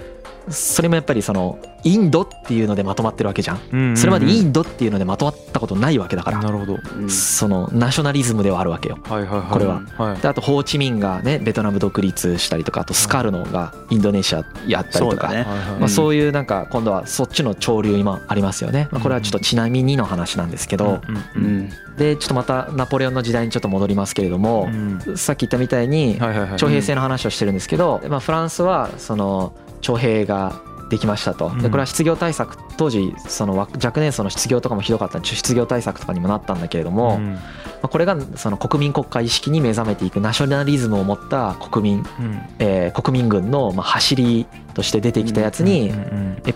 [0.50, 3.62] それもやっぱりそのインドっていうのでまとまってるわけじゃん。
[3.72, 6.78] うんそれまでインドっていうのでまとまったことないわけだから、なるほど。
[6.98, 8.98] うんそのナショナリズムではあるわけよ。
[9.04, 9.52] はいはいはい。
[9.52, 9.82] これは。
[9.98, 10.22] はい。
[10.22, 21.02] であとホーチミンがねベトナム独立したりとかあとスカルノがインドネシアやったりとか、そうまあ、そういうなんか今度はそっちの潮流今ありますよね、まあ、これはちょっとちなみにの話なんですけど。
[21.36, 25.18] うんでちょっとまたナポレオンの時代にちょっと戻りますけれどもうん。
[25.18, 26.18] さっき言ったみたいに
[26.56, 31.52] 徴兵制の話をしてるんですけどまあフランスはその徴兵ができましたと。
[31.62, 37.34] でこれは失業対策当時その若年層の失業とかもひどかったんで失業対策とかにもなったんだけれども、うん。
[37.34, 37.40] ま
[37.84, 42.42] あ、これがその国民国家意識に目覚めていくナショナリズムを持った国民、うん。
[42.60, 45.94] えー国民軍のまあ走りとして出てきたやつに、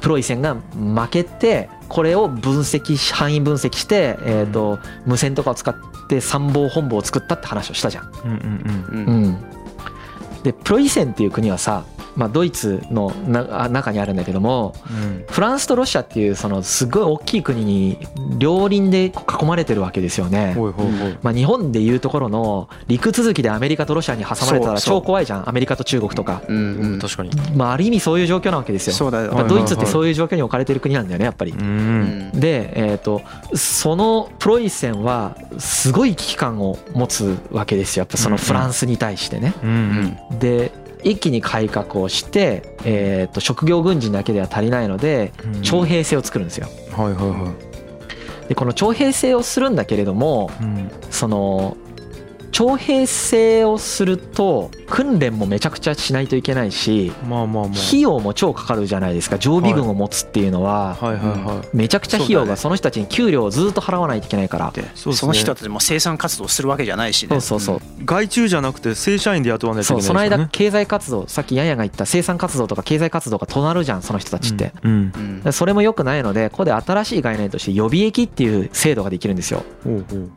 [0.02, 5.76] プロイセンが負けてこれを分析し範囲分析して、えー、と無線とかを使っ
[6.08, 8.12] て参謀本部を作ったって話をしたじゃん。
[8.26, 9.08] うんうん。
[9.08, 9.16] うん。
[9.16, 9.38] うん、
[10.44, 15.26] でプロイセンっていう国はさ、まあ、ドイツのなあ中にあるんだけどもうん。
[15.28, 17.98] フランスとロシアっていうそのすごい大きい国に
[18.38, 20.56] 両輪で囲まれてるわけですよね。
[21.22, 25.50] まあ、日本でいうところの陸続きでアメリカとロシアに挟まれたら超怖いじゃん。
[25.50, 27.32] アメリカと中国とか、うんうん確かに。
[27.56, 28.94] まあ、ある意味そういう状況なわけですよ。
[28.94, 31.54] そうだドイツってそういう状況に置かれてる国なんだよねやっぱり。
[31.54, 33.22] で、えー、と
[33.54, 38.02] そのプロイセンはすごい危機感を持つわけですよ。
[38.02, 39.54] やっぱそのフランスに対してね。
[40.40, 40.72] で
[41.04, 45.62] 一気に改革をして、えー、と職業軍人だけでは足りないのでうん。
[45.62, 46.68] 徴兵制を作るんですよ。
[46.92, 47.54] はいはいは
[48.48, 50.52] でこの徴兵制をするんだけれども
[51.10, 51.78] その
[52.54, 57.88] 徴兵制をすると訓練もめちゃくちゃしないといけないしまあまあまあ。
[57.88, 59.40] 費用も超かかるじゃないですか。
[59.40, 61.76] 常備軍を持つっていうのははいはいはい。
[61.76, 64.72] めちゃくちゃ費用がその人たちに給料をずっと払わないといけないから。
[64.72, 67.42] でその人たちも生産活動するわけじゃないしね。
[67.42, 68.06] そうそうそう。
[68.06, 74.74] 外注じゃなくて正社員で雇わないとそいうけないその間経済活動さっきヤンヤが言った生産活動とか経済活動が止るじゃんその人たちって。
[74.84, 75.12] うん。
[75.16, 75.42] うん。
[75.42, 79.64] でそれも良くないのでここで新しい概念として予備役っていう制度ができるんですよ。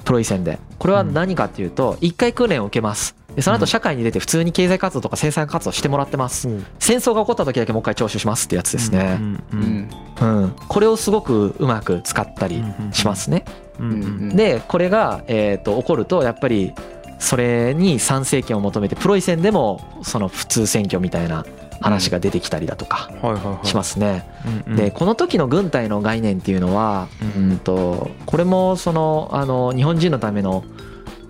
[0.05, 0.59] プロイセンで。
[0.79, 3.17] これは何かっていうと一回訓練を受けます。
[3.35, 6.49] でその後社会に出て普通に経済活動とか生産活動してもらってます。
[6.49, 9.19] ほう戦争が起こった時だけもう一回徴収しますってやつですね。
[9.21, 9.61] うんううん。
[9.61, 10.51] んうん。
[10.69, 13.45] これをすごくうまく使ったりしますね。
[13.79, 13.95] うんう
[14.33, 16.73] んでこれがえーと起こるとやっぱり
[17.19, 21.45] それに参政権を求めてプロイセンでもその普通選挙みたいな
[21.81, 23.11] 話が出てきたりだとか
[23.65, 24.27] しますね。
[24.67, 24.77] うんうん。
[24.77, 30.65] でこの時の軍隊の概念っていうのは、うん、とこれもそのあの日本人のための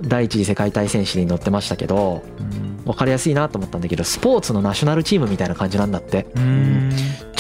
[0.01, 2.77] 第一次世界大戦史に載ってましたけどうん。
[2.85, 6.27] 分かりやすいなと思ったんだけどスポーツのナショナルチームみたいな感じなんだって。
[6.37, 6.91] うん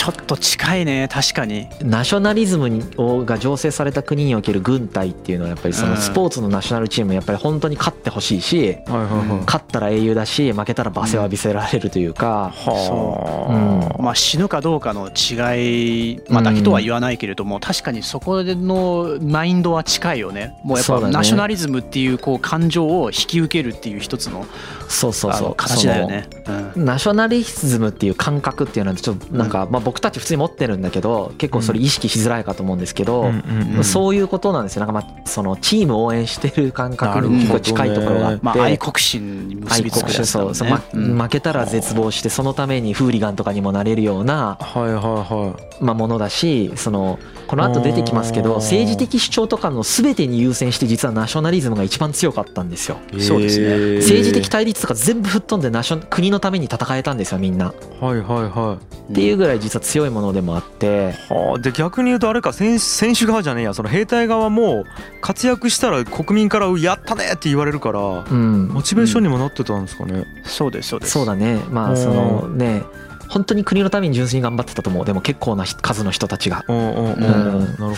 [0.06, 1.68] ちょっと近いね確かに。
[1.82, 14.00] ナショナリズムが醸成された国における軍隊っていうのはやっぱりそのスポーツのナショナルチームやっぱり本当に勝ってほしいし勝ったら英雄だし負けたら罵声を浴びせられるというか、はあ。
[14.00, 20.54] まあ死ぬかどうかの違いまあだけとは言わないけれども確かにそこでのマインドは近いよね。
[20.62, 24.46] もうやっぱナショナリズムっていうこう感情を引き受けるっていう一つの
[24.88, 25.54] そうそうそう。
[25.56, 26.28] 形だよね。
[26.76, 26.84] うん。
[26.84, 34.80] ナショナリズムっていう感覚っていうのはちょっとなんかまあ僕僕たち普通に持ってるんだけど結構それ意識しづらいかと思うんですけど、うんそういうことなんですよ。
[34.80, 38.40] なんかまあそのチームを応援してる感覚に結構近いところがあって。
[38.42, 40.12] まあ愛国心に結びつくね。
[40.12, 41.18] そうそう、まうん。
[41.18, 52.98] 負けたら絶望してそのためにフーリガンとかにもなれるような、はいはいはまあ、ものだしそのこの後出てきますけど政治的主張とかの全てに優先して実はナショナリズムが一番強かったんですよ。
[53.12, 53.96] いそうですね。
[53.98, 57.70] 政治的対立とか全部吹っ飛んでナショ国のために戦えたんですよみんな。
[57.70, 58.78] っはいはいは
[59.10, 59.14] い。
[59.14, 61.12] ていうぐらい実は強いものでもあって。
[61.28, 61.58] はあ。
[61.58, 63.74] で逆に言うとあれか選選手側じゃねえや。
[63.74, 64.84] その兵隊側も
[65.20, 68.68] 活躍したら国民から「やったね!」って言われるからうん。
[68.68, 70.24] モチベーションにもなってたんですかね。
[70.44, 71.12] そうですそうです。
[71.12, 71.60] そうだね。
[71.70, 72.82] まあそのね
[73.28, 75.04] 本当に国のために純粋に頑張ってたと思う。
[75.04, 76.64] でも結構な数の人たちが。
[76.68, 77.20] うんうんうん、うん。
[77.20, 77.88] なるほ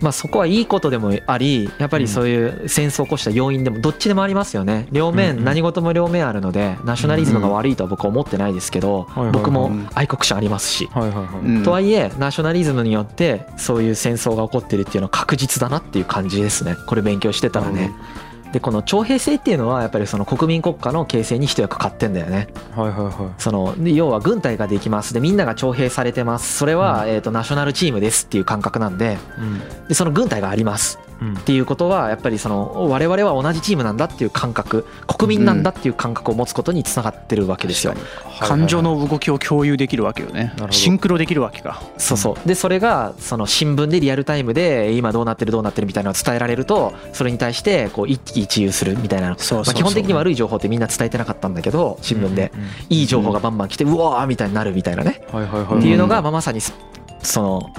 [0.00, 4.86] まあそこはいいことでもありやっぱりそういう戦争を起こした要因でもどっちでもありますよね。
[4.92, 5.16] 両うんうん。
[5.16, 10.88] 面何事も両面あるのでナショナリズムが悪いとは僕は思ってないですけど僕も愛国心ありますし。
[11.64, 16.76] とはいえナショナリズムによってそういう戦争が起こってるっていうのは確実だなっていう感じですね。
[16.86, 17.92] これ勉強してたらね。
[18.52, 22.48] でこの徴兵制っていうのはやっぱりその国民国家の形成に一役買ってんだよね。
[22.74, 25.14] はいはいはそので要は軍隊ができます。
[25.14, 26.56] でみんなが徴兵されてます。
[26.56, 29.18] それはえーとナショナルチームですっていう感覚なんで。
[29.38, 29.40] い。
[29.40, 29.88] うん。
[29.88, 30.98] でその軍隊があります。
[31.20, 31.34] うん。
[31.34, 34.86] っていうことはやっぱりその我々は同じチームなんだっていう感覚。
[35.06, 37.94] 国民なんだっていう感覚を持つことにつながってるわけですよ。
[38.40, 40.52] 感情の動きを共有できるわけよね。
[40.58, 40.72] ほど。
[40.72, 41.82] シンクロできるわけか。
[41.98, 42.48] そうそう。
[42.48, 52.52] でそれがその新聞でリアルタイムで今どうなってるどうなってるみたいなのを伝えられるとそれに対してこう一喜一憂するみたいな基本的に悪い情報ってみんな伝えてなかったんだけど新聞で。
[52.90, 55.22] いい情報がバンバン来てうわーみたいになるみたいなね。
[55.22, 56.74] っていうのがまあまさにス
[57.22, 57.72] その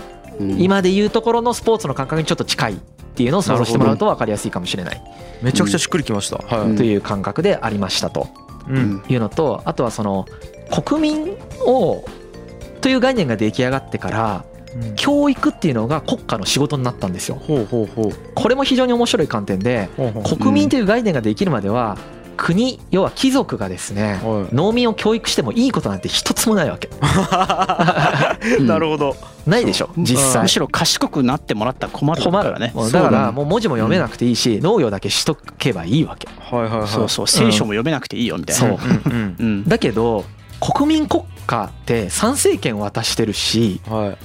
[0.57, 2.77] 今でいうところのスポーツの感覚にちょっと近いっ
[3.15, 5.01] ていうのを想像してもらうと分かりやすいかもしれない。
[5.41, 6.37] めちゃくちゃしっくりきました。
[6.37, 6.69] はい。
[6.69, 8.27] うんという感覚でありましたと。
[8.67, 9.03] うん。
[9.07, 10.25] いうのとあとはその
[10.85, 12.03] 国民を
[12.81, 14.56] という概念が出来上がってからうん
[14.95, 17.35] 教育っていうのが国家の仕事になったんですよ。
[18.35, 19.89] これも非常に面白い観点で。
[20.37, 21.97] 国民という概念ができるまでは
[22.37, 24.55] 国要は貴族がですねはい。
[24.55, 26.87] 農民を教育してもいいことなんて一つもないわけ。
[28.61, 29.15] なるほど。
[29.47, 29.89] ないでしょ？
[29.97, 30.43] 実際。
[30.43, 32.51] むしろ賢くなってもらったら困る困る。
[32.53, 32.73] からね。
[32.91, 36.27] だからもう文字も読めなくていいし農業だけしとけばいいわけ。
[36.39, 36.87] はいはいはい。
[36.87, 37.27] そうそう。
[37.27, 38.77] 聖書も読めなくていいよみたいな。
[38.77, 39.09] そう。
[39.09, 39.13] う
[39.43, 40.23] んだけど
[40.75, 43.97] 国民国家って参政権を渡してるしうん。
[43.97, 44.17] はい。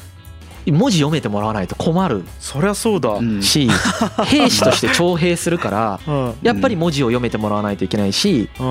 [0.70, 3.10] 文字読めてもらわないと困るそりゃそうだ。
[3.10, 3.42] うん。
[3.42, 3.68] し
[4.26, 6.34] 兵士として徴兵するからうん。
[6.42, 8.64] やっぱり文字を読めてもらわないといけないしう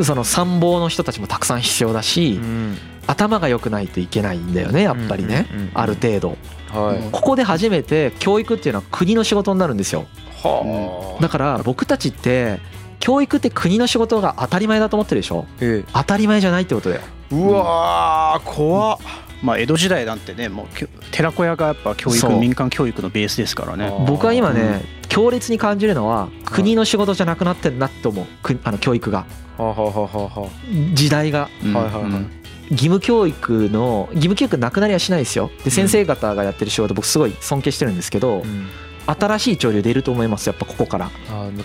[0.00, 0.04] ん。
[0.04, 2.76] その参謀の人たちもたくさん必要だしうん。
[3.06, 5.46] 頭が良くないといけないんだよねやっぱりね。
[5.72, 6.36] ある程度。
[6.70, 7.08] はい。
[7.10, 10.04] ここで初めて教育っていうのは国の仕事になるんですよ。
[10.42, 11.22] はあ。
[11.22, 12.60] だから僕たちって
[13.00, 15.46] 教育って国の仕事が当たり前だと思ってるでしょ。
[15.60, 17.02] え当たり前じゃないってことだよ。
[17.32, 17.34] え。
[17.34, 18.98] うわー怖っ。
[19.42, 20.66] まあ江戸時代なんてねもう
[21.10, 23.92] 寺子屋がやっぱ教育民間教育のベースですからね。
[24.06, 29.26] 僕は今ね強烈に感じるのは国の仕事じゃなくなってんなって思うくあの教育が。
[29.56, 30.48] はあはあはあはあは。
[30.94, 31.48] 時代が。
[31.64, 32.02] うんはいはいはい。
[32.04, 32.30] うん。
[32.70, 35.50] 義務教育の義務教育なくなりはしないですよ。
[35.64, 38.46] で先生方がやってる仕事僕すごい尊敬してるんですけどあ。
[38.46, 38.68] うん。
[39.06, 41.10] 新しい潮流出ると思いますやっぱここから。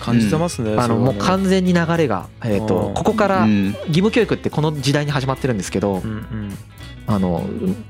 [0.00, 0.76] 感じてますね。
[0.78, 3.66] あのもう完全に流れがえっとうんここからうん。
[3.66, 6.58] 義務教育ってこの時代に始まってるんですけどうんうん。
[7.06, 7.44] あの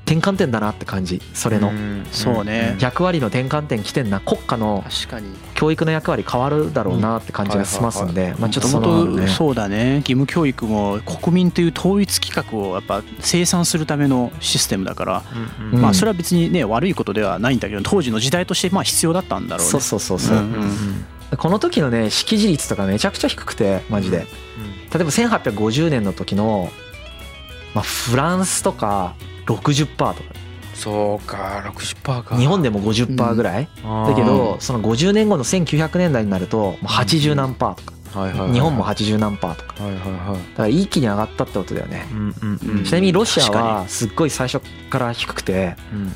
[0.05, 1.71] 転換点だなって感じそれの。
[1.71, 2.75] んそうね。
[2.79, 4.19] 役割の転換点来てんな。
[4.19, 5.27] 国家の確かに。
[5.53, 9.95] 教育の役割変わるだろうなって感じがしますんでまあちょっとそのねもともとそうだね。
[9.97, 15.23] 義務教育も国民という統一規格をやっぱ生産するためのシステムだから、
[15.61, 15.81] うんうん。
[15.81, 19.71] まあそれは別にね悪いことではないんだけど当時の時代としてまあ必要だったんだろうね。
[19.71, 20.37] そうそうそうそう。
[20.37, 21.05] うんうん
[21.37, 24.27] この時のね識字率とかめちゃくちゃ低くてマジで。
[24.93, 26.71] 例えば1850年の時の
[27.75, 29.13] まあフランスとか
[29.45, 30.15] 60%とか。
[30.73, 32.35] そうか60%か。
[32.35, 33.69] 日本でも50%ぐらい。
[33.83, 37.93] だだけどその50年後の1900年代になるともう80何パーとか。
[38.53, 39.83] 日本も80何パーとか。
[39.83, 40.11] はいはいはい。
[40.11, 42.07] だから一気に上がったってことだよね。
[42.11, 46.13] うんうんうんちなみにロシアはすっごい最初から低くてうん。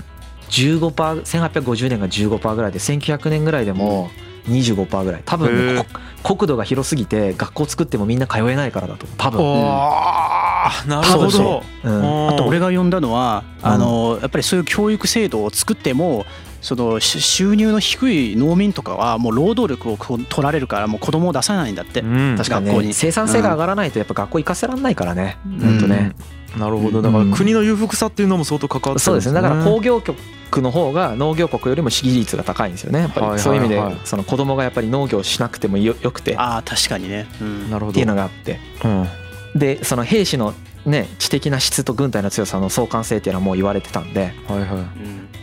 [0.50, 4.10] 15% 1850年が15%ぐらいで1900年ぐらいでも
[4.48, 5.22] 25%ぐらい。
[5.26, 5.86] 多分ね
[6.24, 9.42] こ国土が広すぎて学校作ってもみんな通えないからだと多分。
[9.42, 11.64] ああなるほど。
[11.84, 12.30] うん。
[12.30, 16.26] あと俺がが読んだのは、うんあのやっぱりそういう教育制度を作っても
[16.62, 22.36] そのし収入の低い農民とかはもう労働力を取られるからもう子供を出さないんだって、うん。
[22.38, 22.88] 確かに学校に。
[22.88, 25.38] ね生産性が上がらないとやっぱ学校行かせられないからね。
[25.48, 25.60] ん。
[25.60, 26.14] ほんとね。
[26.58, 29.34] なるほどだからうん国の裕福さっていうのも相当関わってそうですね。
[29.34, 33.02] だから工う業局の方が農業国よりも識字率が高いんですよね。
[33.02, 36.34] やっぱりそういう意味でその子供がやっぱり農業しなくてもよよくて。
[36.34, 37.70] っああ確かにね、うん。
[37.70, 37.94] なるほど。
[37.94, 38.60] ていうのがあって。
[38.84, 39.08] うん
[39.56, 40.54] でその兵士の
[40.86, 44.70] ね知的な質と軍隊の強さの相関性っていうのはもう言われてたんではいはい。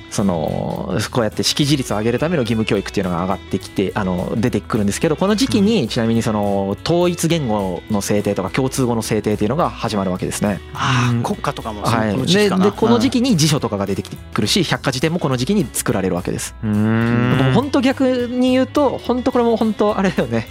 [0.08, 10.60] そのこうやって識字率を上げるための義務教育っていうのが上がってきてあの出てくるんですけどこの時期にちなみにその統一言語の制定とか共通語の制定っていうのが始まるわけですね。
[10.70, 10.76] うん。
[10.76, 12.64] ああ国家とかもはい、この時期かな。
[12.64, 16.54] ででこの時期に辞書とかが出てくるし百科事典もこの時期に作られるわけです。
[16.62, 17.52] うーん。
[17.52, 20.46] 本当逆に言うと本当これも本当あれだよね、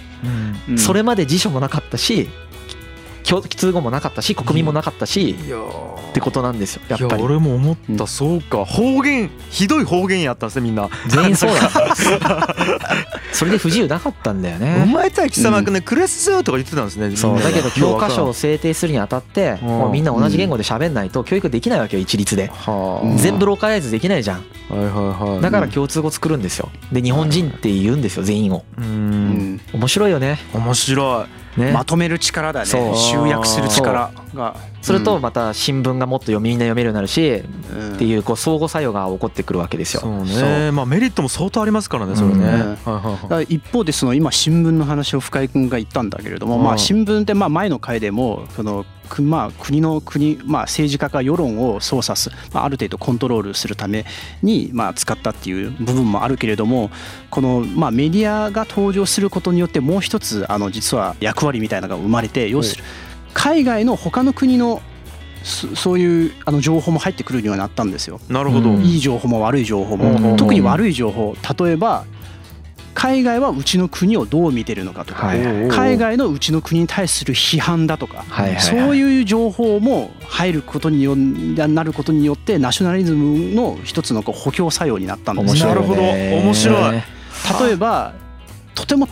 [0.68, 0.78] うんうん。
[0.78, 2.28] それまで辞書もなかったし
[3.28, 5.36] 共通語もなかったし国民もなかったし、
[6.10, 7.10] ってことなんですよやっぱり。
[7.16, 8.06] いや俺も思った、うん。
[8.06, 8.64] そうか。
[8.64, 10.88] 方言ひどい方言やったんですねみんな。
[11.08, 11.70] 全員そうだ。
[13.32, 17.42] それで不自由なかったんだよおね前たち貴様くね、クレスとか言ってたんですねそう。
[17.42, 19.68] だけど教科書をは制定するにあたってうん。
[19.68, 22.50] もうみんな同じ言語で喋んないと教育できないわけよ一律で。
[22.66, 23.16] あ、うん。
[23.16, 24.44] 全部ローカライズできないじゃん。
[24.70, 25.42] はいはいはい。
[25.42, 26.70] だから共通語作るんですよ。
[26.92, 28.64] で日本人って言うんですよ全員を。
[28.78, 29.60] ううんん。
[29.74, 30.38] 面白いよね。
[30.54, 31.72] 面白いね。
[31.72, 32.66] まとめる力だね。
[32.66, 37.94] 集約する力がそれとまた新聞がもっと読みみんな読めるようになるしうん。
[37.96, 40.00] っていうこう相互作用が起こってくるわけですよ。
[40.00, 42.42] そうそねまあメリットも相当ありますからねそれね、うん。
[42.42, 43.22] はいはいはい。
[43.22, 46.62] だから一方でその今新聞の話を深井君が言ったんだけれども、うん。
[46.62, 54.04] まあ新聞ってまあ前の回でもそのくまあ国の国まあ政治家が世論を操作すまあある程度コントロールするため
[54.42, 56.90] にまあ使ったっていう部分もあるけれども
[57.30, 62.84] このまあメディアが登場することによってもう一つあの実は役割みたいなのが生まれて要する
[63.36, 64.80] 海外の他の国の
[65.44, 68.18] そそういうあの情報も入ってくるようになったんですよ。
[68.28, 68.82] なるほど、うん。
[68.82, 70.00] いい情報も悪い情報うん。
[70.00, 71.36] も特に悪い情報。
[71.58, 72.04] 例えば
[72.94, 75.34] 海外はうちの国をどう見てるのかとか
[75.68, 78.62] 海外のうちの国に対する批判だとかはいはいはい。
[78.62, 86.00] そういう情報も入ることによなることによってナショナリズムの一つのこう補強作用になったんですなるほど。
[86.00, 87.02] 面白い。
[87.60, 88.14] 例えば
[88.74, 89.06] とても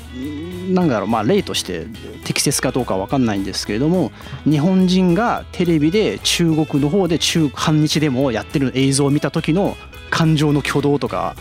[0.73, 1.87] なんだろうまあ例として
[2.25, 4.13] 適切かどうかわかんないんですけれども
[4.45, 9.77] 日本人がテレビで中国の方で中反日デモをやってる映像を見た時の
[10.11, 11.37] 感情の挙動とか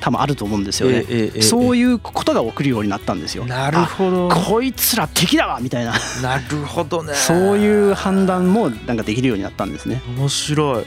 [0.00, 1.04] 多分あると思うんですよね。
[1.08, 3.44] えええそういうことが起きるようになったんですよ。
[3.44, 5.92] なるほどあこいつら敵だわみたいな
[6.22, 10.00] なるほどねそういう判断もなんかできるようになったんですね。
[10.16, 10.86] 面白いう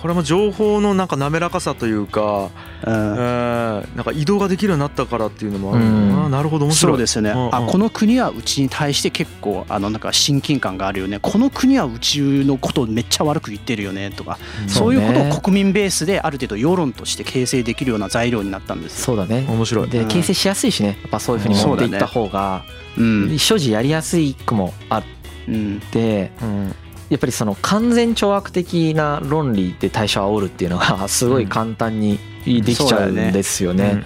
[0.00, 2.50] これも情報のなんか滑らかさというか、
[2.82, 2.94] えうん。
[2.94, 5.90] ーなんか移動ができるようになったからっていうのもあるな、
[6.24, 6.30] うん。
[6.30, 6.92] なるほど面白い。
[6.92, 7.54] そうですよね、うんうん。
[7.54, 11.18] あこの国はうちに対して結構あのなんか親近感があるよね。
[11.20, 14.68] この国はうちのことをめっちゃ悪く言ってるよねとか、うん。
[14.68, 19.04] そういうことを国民ベースである程度世論として形成できるような材料になったんですよ。
[19.04, 19.44] そうだね。
[19.48, 19.88] 面白い。
[19.90, 20.08] でうん。
[20.08, 20.98] 形成しやすいしね。
[21.02, 22.62] やっぱそういうふうに持っていった方が
[22.96, 23.38] うん。
[23.38, 25.04] 所持やりやすいくもあっ
[25.48, 25.80] うん。
[25.90, 26.74] てうん
[27.10, 34.04] やっぱりその完全懲悪的な論理で対象を煽るっていうのがすごい簡単にできちゃうんですよね。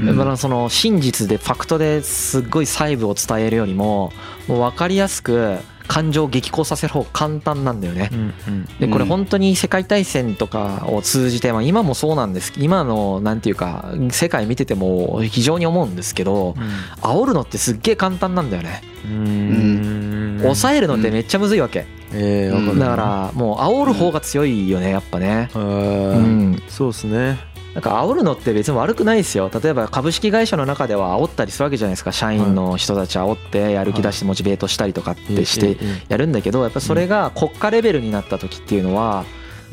[0.00, 4.12] だからその真実でファクトですっごい細部を伝えるよりも
[4.46, 8.10] もう分かりやすく感情を激高させる方が簡単なんだよね。
[8.80, 9.08] でこれうん。
[9.08, 12.52] 本当に世界大戦とかを通じて、まあ、今もそうなんです。
[12.56, 16.54] 今のなんていうか世界見てても非常に思うんですけど
[17.02, 18.82] 煽るのってすっげえ簡単なんだよね。
[19.04, 20.03] うん
[20.44, 21.86] 抑えるのってめっちゃむずいわけ。
[22.12, 22.78] えーわかる。
[22.78, 25.50] だからもう煽る方が強いよねやっぱね。
[25.54, 26.50] ううん。
[26.52, 27.38] ん、そうですね。
[27.74, 29.50] なんか煽るのって別に悪くないですよ。
[29.52, 32.12] 例えば株式会社の中では煽ったりするわけじゃないですか。
[32.12, 35.76] 社員の人たち煽ってやる気出してモチベートしたりとかってして
[36.08, 39.24] やるんだけどやっぱそれが国家レベルになった時っていうのは、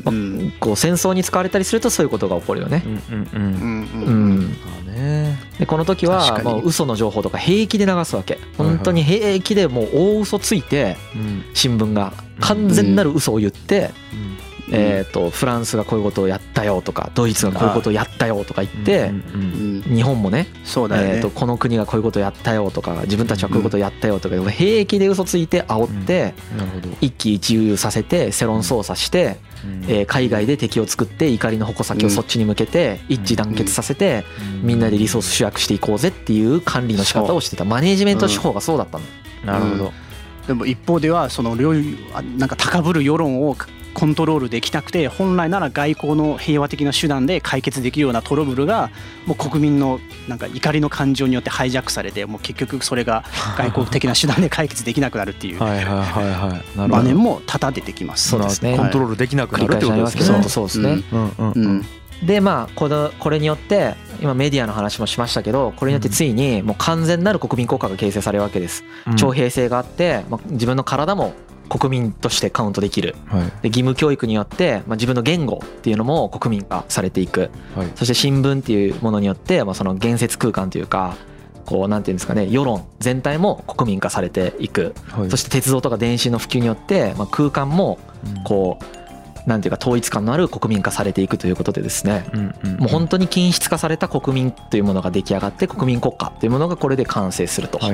[0.04, 0.52] まあうん。
[0.60, 2.82] こう戦争に使われたりするとそういうことが起こるよね。
[2.84, 3.88] うんうんううんん。
[3.92, 4.38] ううん。
[4.38, 4.46] ん、ま
[4.86, 5.38] あね。
[5.58, 8.38] でこの時はもう嘘の情報とか平気で流すわけ。
[8.58, 11.44] 本当に平気でもう大嘘ついてうん。
[11.54, 12.12] 新聞が。
[12.40, 14.38] 完全なる嘘を言って、うん
[14.72, 26.34] えー、とフランスがこういうことをやったよとかドイツがこういうことをやったよとか言って、うんうんうん日本もねそうだよね、えー、とこの国がこういうことをやったよとか自分たちはこういうことをやったよとか平気で嘘ついて煽って
[27.00, 29.36] 一喜一憂させて世論操作して、
[29.88, 34.24] えー海外で敵を作って怒りの矛先をそっちに向けて一致団結させて
[34.62, 37.64] みんなでリソース集約していこうぜっていう管理の仕方をしてた。
[37.64, 39.04] マネージメント手法がそうだったの。
[39.44, 39.92] なるほど。
[40.46, 43.56] でも一方ではそのなんか高ぶる世論を
[43.94, 48.90] コントロールできなくて本来なら外交の平和的な手段で解決できるようなトラブルが
[49.26, 53.24] もう国民のなんか怒りの感情によってハイジャックされてもう結局それが
[53.56, 55.58] 外交的な手段で解決できなくなるっていう。
[55.58, 56.50] はいはいはいはい。
[56.50, 58.30] なるほど場面も多々出てきます。
[58.30, 58.76] そうですね。
[58.76, 60.42] コントロールできなくなるってことですね。
[60.44, 61.02] そうですね。
[61.12, 61.64] うんうんうん。
[61.64, 61.86] うん。
[62.26, 68.84] でまあこのこれによって今メディアの話もしましたけどこれによってついにもう完全なる国民国家が形成されるわけです。
[69.06, 69.16] うん。
[69.16, 71.34] 徴兵制があって、まあ、自分の体も
[71.78, 73.16] 国民としてカウントできる。
[73.26, 73.42] はい。
[73.44, 77.50] で義務教育によって、まあ、自分の言語っていうのも国民化されていく。
[77.74, 77.92] はい。
[77.94, 81.16] そして新聞っていうものによって、まあ、その言説空間というか
[81.64, 84.94] こうなんていうんですかね世論全体も国民化されていく。
[85.08, 85.30] はい。
[85.30, 87.98] そして鉄道とか電信の普及によって、まあ、空間も
[88.44, 89.01] こう
[89.46, 92.24] なんていうか統一感のある国民化されていくということでですね。
[92.32, 97.88] うんうんもう本当に均質化された国民というものが出来上がって国民国家というものがこれで完成するとは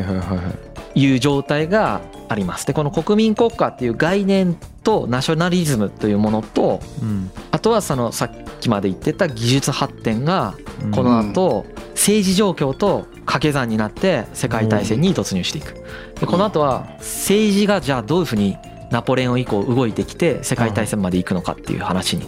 [0.95, 2.67] いう状態があります。
[2.67, 7.31] でこの国民国家っていう概念とナショナリズムというものとうん。
[7.51, 8.31] あとはそのさっ
[8.61, 10.91] きまで言ってた技術発展がうん。
[10.91, 15.75] この後政治状況と掛け算になって世界大戦に突入していく。
[16.21, 18.57] でこの後は政治がじゃあどういうふうに
[18.91, 22.27] ナポレオン以降動いてきて世界大戦まで行くのかっていう話に。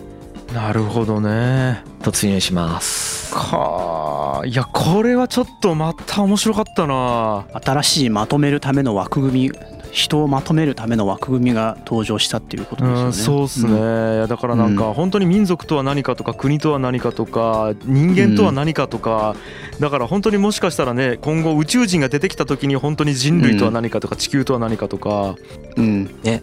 [0.53, 1.83] なるほどね。
[2.01, 3.33] 突入します。
[3.33, 7.47] かあいやこれはちょっとまた面白かったな。
[7.63, 9.53] 新しいまとめるための枠組み
[9.93, 13.05] 人をまとめるための枠組みが登場したっていうことですよね。
[13.07, 19.35] うん、そうっすね、だからなんか本当に民族とは何かとか国とは何かとか人間とは何かとか、
[19.79, 25.35] だから本当にもしかしたらね今後宇宙人が出てきた時に本当に人類とは何かとか地球とは何かとか。
[25.77, 26.11] うん。
[26.23, 26.43] ね。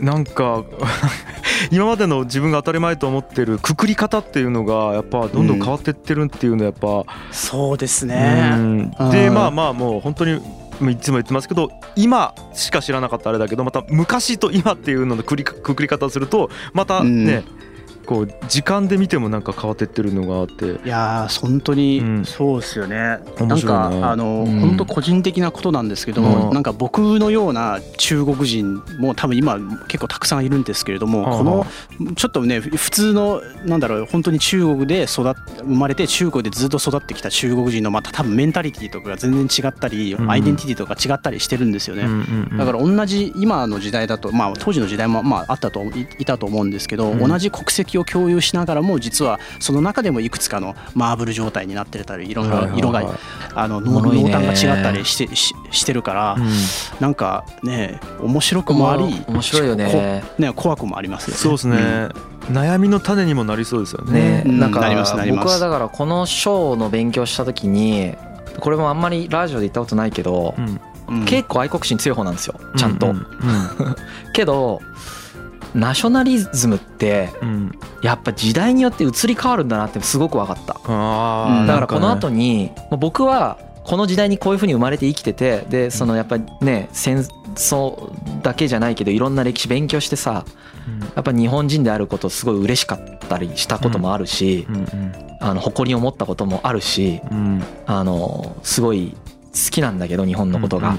[0.00, 0.64] なんか
[1.70, 8.90] 今までの自分が当たり前と思ってるくくり方っていうのがやっぱどんどん変わってってるっていうのはやっぱ、そうですうね。
[9.10, 10.40] でまあまあもう本当に
[10.90, 17.44] いつも言ってますけど今しか知らなかったあれだけどまた昔と今っていうののくくくり方をするとまたね、
[18.04, 20.86] こう時間で見てもなんか変わってってるのがあって。
[20.86, 22.24] いやー本当にうん。
[22.24, 22.96] そうですよね。
[22.96, 24.00] なん面白いね。
[24.00, 24.60] かあのうん。
[24.60, 26.54] 本当個人的なことなんですけどうん。
[26.54, 31.66] なんか僕のような中国人も多分今結構たくさんいるんですけれどもこの
[32.14, 40.30] ちょっとね普通のなんだろう本当に中国で育っ生まれて中国でずっと育ってきた中国人のまた多分メンタリティとかが全然違ったりうん。
[40.30, 42.04] アイデンティティとか違ったりしてるんですよね。
[42.56, 47.28] だから同じ今の時代だとまあ当時の時代もまああったといいたと思うんですけど、うん。
[47.28, 53.18] 同じ国籍を共有しながらも実はその中でもいくつかのマーブル状態になってたりいろいろ色が
[53.54, 56.36] あの濃淡が違ったりしてししてるから、
[57.00, 60.24] なんかね面白くもあり面白いよね。
[60.36, 61.38] こね怖くもありますよね。
[61.38, 62.08] そうですね、
[62.50, 64.42] 悩みの種にもなりそうですよね。
[64.44, 64.52] ね。
[64.58, 64.80] なんか
[65.30, 68.14] 僕はだからこの章の勉強した時に
[68.60, 70.66] これもあんまりラジオで言ったことないけどうん。
[70.66, 72.54] うん結構愛国心強い方なんですよ。
[72.76, 73.08] ちゃんと。
[73.08, 73.26] うん。
[74.32, 74.80] けど
[75.74, 77.30] ナショナリズムって
[78.02, 80.74] やっぱ時代によって移り変わるんだなってすごく分かった。
[80.74, 87.18] だからこの後にまあ僕はこの時代にこういうふうに生まれて生きててでそのやっぱりね戦
[87.54, 88.10] 争
[88.42, 90.44] だけじゃないけどいろんな歴史勉強してさ
[91.14, 94.66] やっぱ日本人であることすごい嬉しかったりしたこともあるし
[95.40, 97.62] あの誇りを持ったこともあるしうん。
[97.86, 99.14] あのすごい
[99.52, 100.96] 好きなんだけど日本のことが。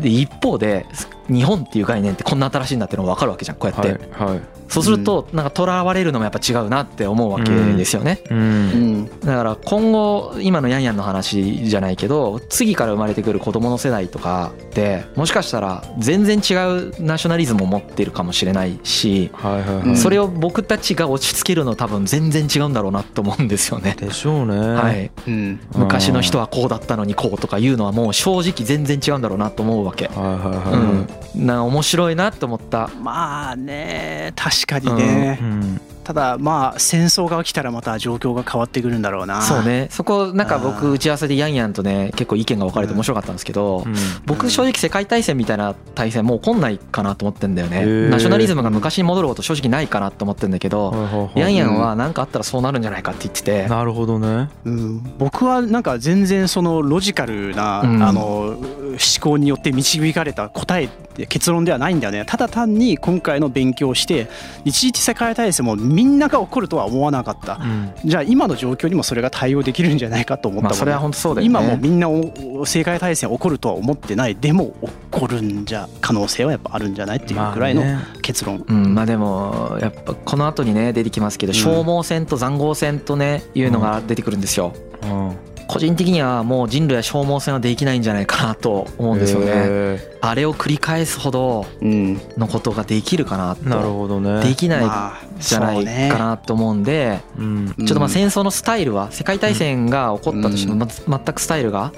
[0.00, 0.86] で一方で
[1.30, 4.40] 日本っていう概念ってこんな新しいんだっていうのが分かるわけじゃんこうやって、はいはい。
[4.70, 9.02] そうするとなんか囚われるのもやっぱ違うなって思うわけですよね、ううん。
[9.02, 9.20] ん。
[9.20, 16.54] だから今後今のヤンヤンの話じゃないけど次から生まれてくる子供の世代とかってもしかしたら全然違
[16.88, 23.96] うナショナリズムを持っているかもしれないしはいはいはい、うんそれを僕たちが落ち着けるの多分全然違うんだろうなと思うんですよね。
[23.98, 24.56] でしょうね。
[24.56, 25.60] はい、うん。
[25.74, 30.06] 昔の人はこうだったのにこうとかいうのはもう正直全然違うんだろうなと思うわけ。
[30.06, 32.88] はいはいはい、うん、な面白いなと思った。
[33.00, 35.80] まあね確確かにね、うん。
[36.10, 39.42] ただまあ戦争が起きたらまた状況が変わってくるんだろうな。
[39.42, 39.86] そうね。
[39.92, 43.94] そこなんかあ僕打ち合わせでヤンヤンとね結構意見が分かれて面白かったんですけど、うん。
[44.26, 48.08] 僕正直世界大戦みたいな大戦もう起こんないかなと思ってんだよね。
[48.08, 51.40] ナショナリズムが昔に戻ること正直ないかなと思ってんだけど、はいはいはい。
[51.42, 54.50] ヤンヤンは何かあったらそうなるんじゃないかって言ってて、なるほどね。
[54.64, 58.02] うん、僕はなんか全然そのロジカルな、うん。
[58.02, 58.56] あの
[58.90, 60.88] 思考によって導かれた答え
[61.28, 62.24] 結論ではないんだよね。
[62.26, 64.28] ただ単に今回の勉強をして
[64.64, 67.56] 一次世界大戦もみんなが起こるとは思わなかった。
[67.56, 67.92] うん。
[68.06, 70.74] じゃあ今の状況にもそれが対応できるんじゃないかと思ったもんね。
[70.74, 71.46] まあそれは本当そうだよね。
[71.46, 84.72] 今もみんなお世界大戦起こるとは思ってないでも起こるんじゃ可能性はやっぱあるんじゃないっていうぐらいのまあね結論、うん、まあでもやっぱこの後にね出てきますけど消耗戦と塹壕戦とねいうのが出てくるんですよ
[85.02, 89.46] うん個人的にはもう人類は消耗戦はできないんじゃないかなと思うんですよね。
[89.48, 94.42] へあれを繰り返すほどうんのことができるかなーなるとほどね。
[94.42, 97.74] できないまあじゃないかなと思うんでうん。
[97.78, 101.92] ちょっとまあ戦争のスタイルは世界大戦が起こったとしても全くスタイルが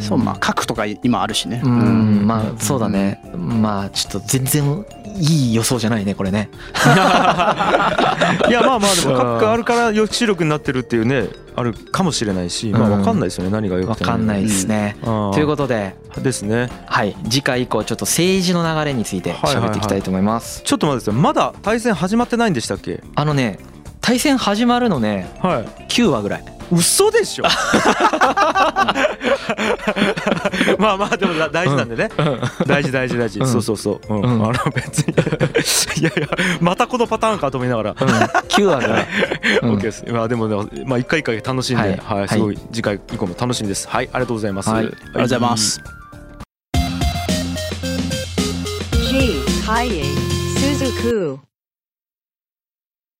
[0.00, 1.60] そうまあ核とか今あるしね。
[1.64, 2.26] うん。
[2.26, 3.22] まあそうだね。
[3.34, 4.84] まあちょっと全然
[5.16, 6.48] いい予想じゃないねこれね。
[8.48, 12.96] いやまあまあでも核があるから抑止力になってるっていうねあるかもしれないしまあうん。
[12.98, 14.96] 分かんないですよね何が良くてわかんないですね。
[15.04, 15.96] とということで。
[16.18, 16.68] ですね。
[16.86, 17.16] はい。
[17.24, 20.62] 次回以降ちょっと政治の流れについて喋っていきたいと思います。
[20.62, 21.22] ちょっと待ってください。
[21.22, 23.02] まだ対戦始まってないんでしたっけ？
[23.14, 23.58] あのね
[24.00, 25.64] 対戦始まるのねはい。
[25.88, 27.44] 9話ぐらい嘘でしょ。
[30.78, 32.10] まあまあでも大事なんでね、
[32.66, 33.46] 大事大事大事、うん。
[33.46, 34.22] そうそうそう、うん。
[34.22, 34.44] うん。
[34.46, 35.14] あの別に。
[36.00, 36.28] いやいや
[36.60, 39.08] またこのパターンかと思いながら、うん、9あるね、
[39.62, 39.74] うん。
[39.76, 40.04] OK です。
[40.08, 42.24] まあでもねまあ一回一回楽しんで、ははい。
[42.26, 42.28] い。
[42.28, 43.88] すごい次回以降も楽しみです。
[43.88, 44.08] はい。
[44.12, 44.78] ありがとうございます、はい。
[44.80, 45.80] ありがとうございます。
[49.10, 49.42] G.
[49.66, 50.04] Kaye
[50.58, 51.47] Suzuku.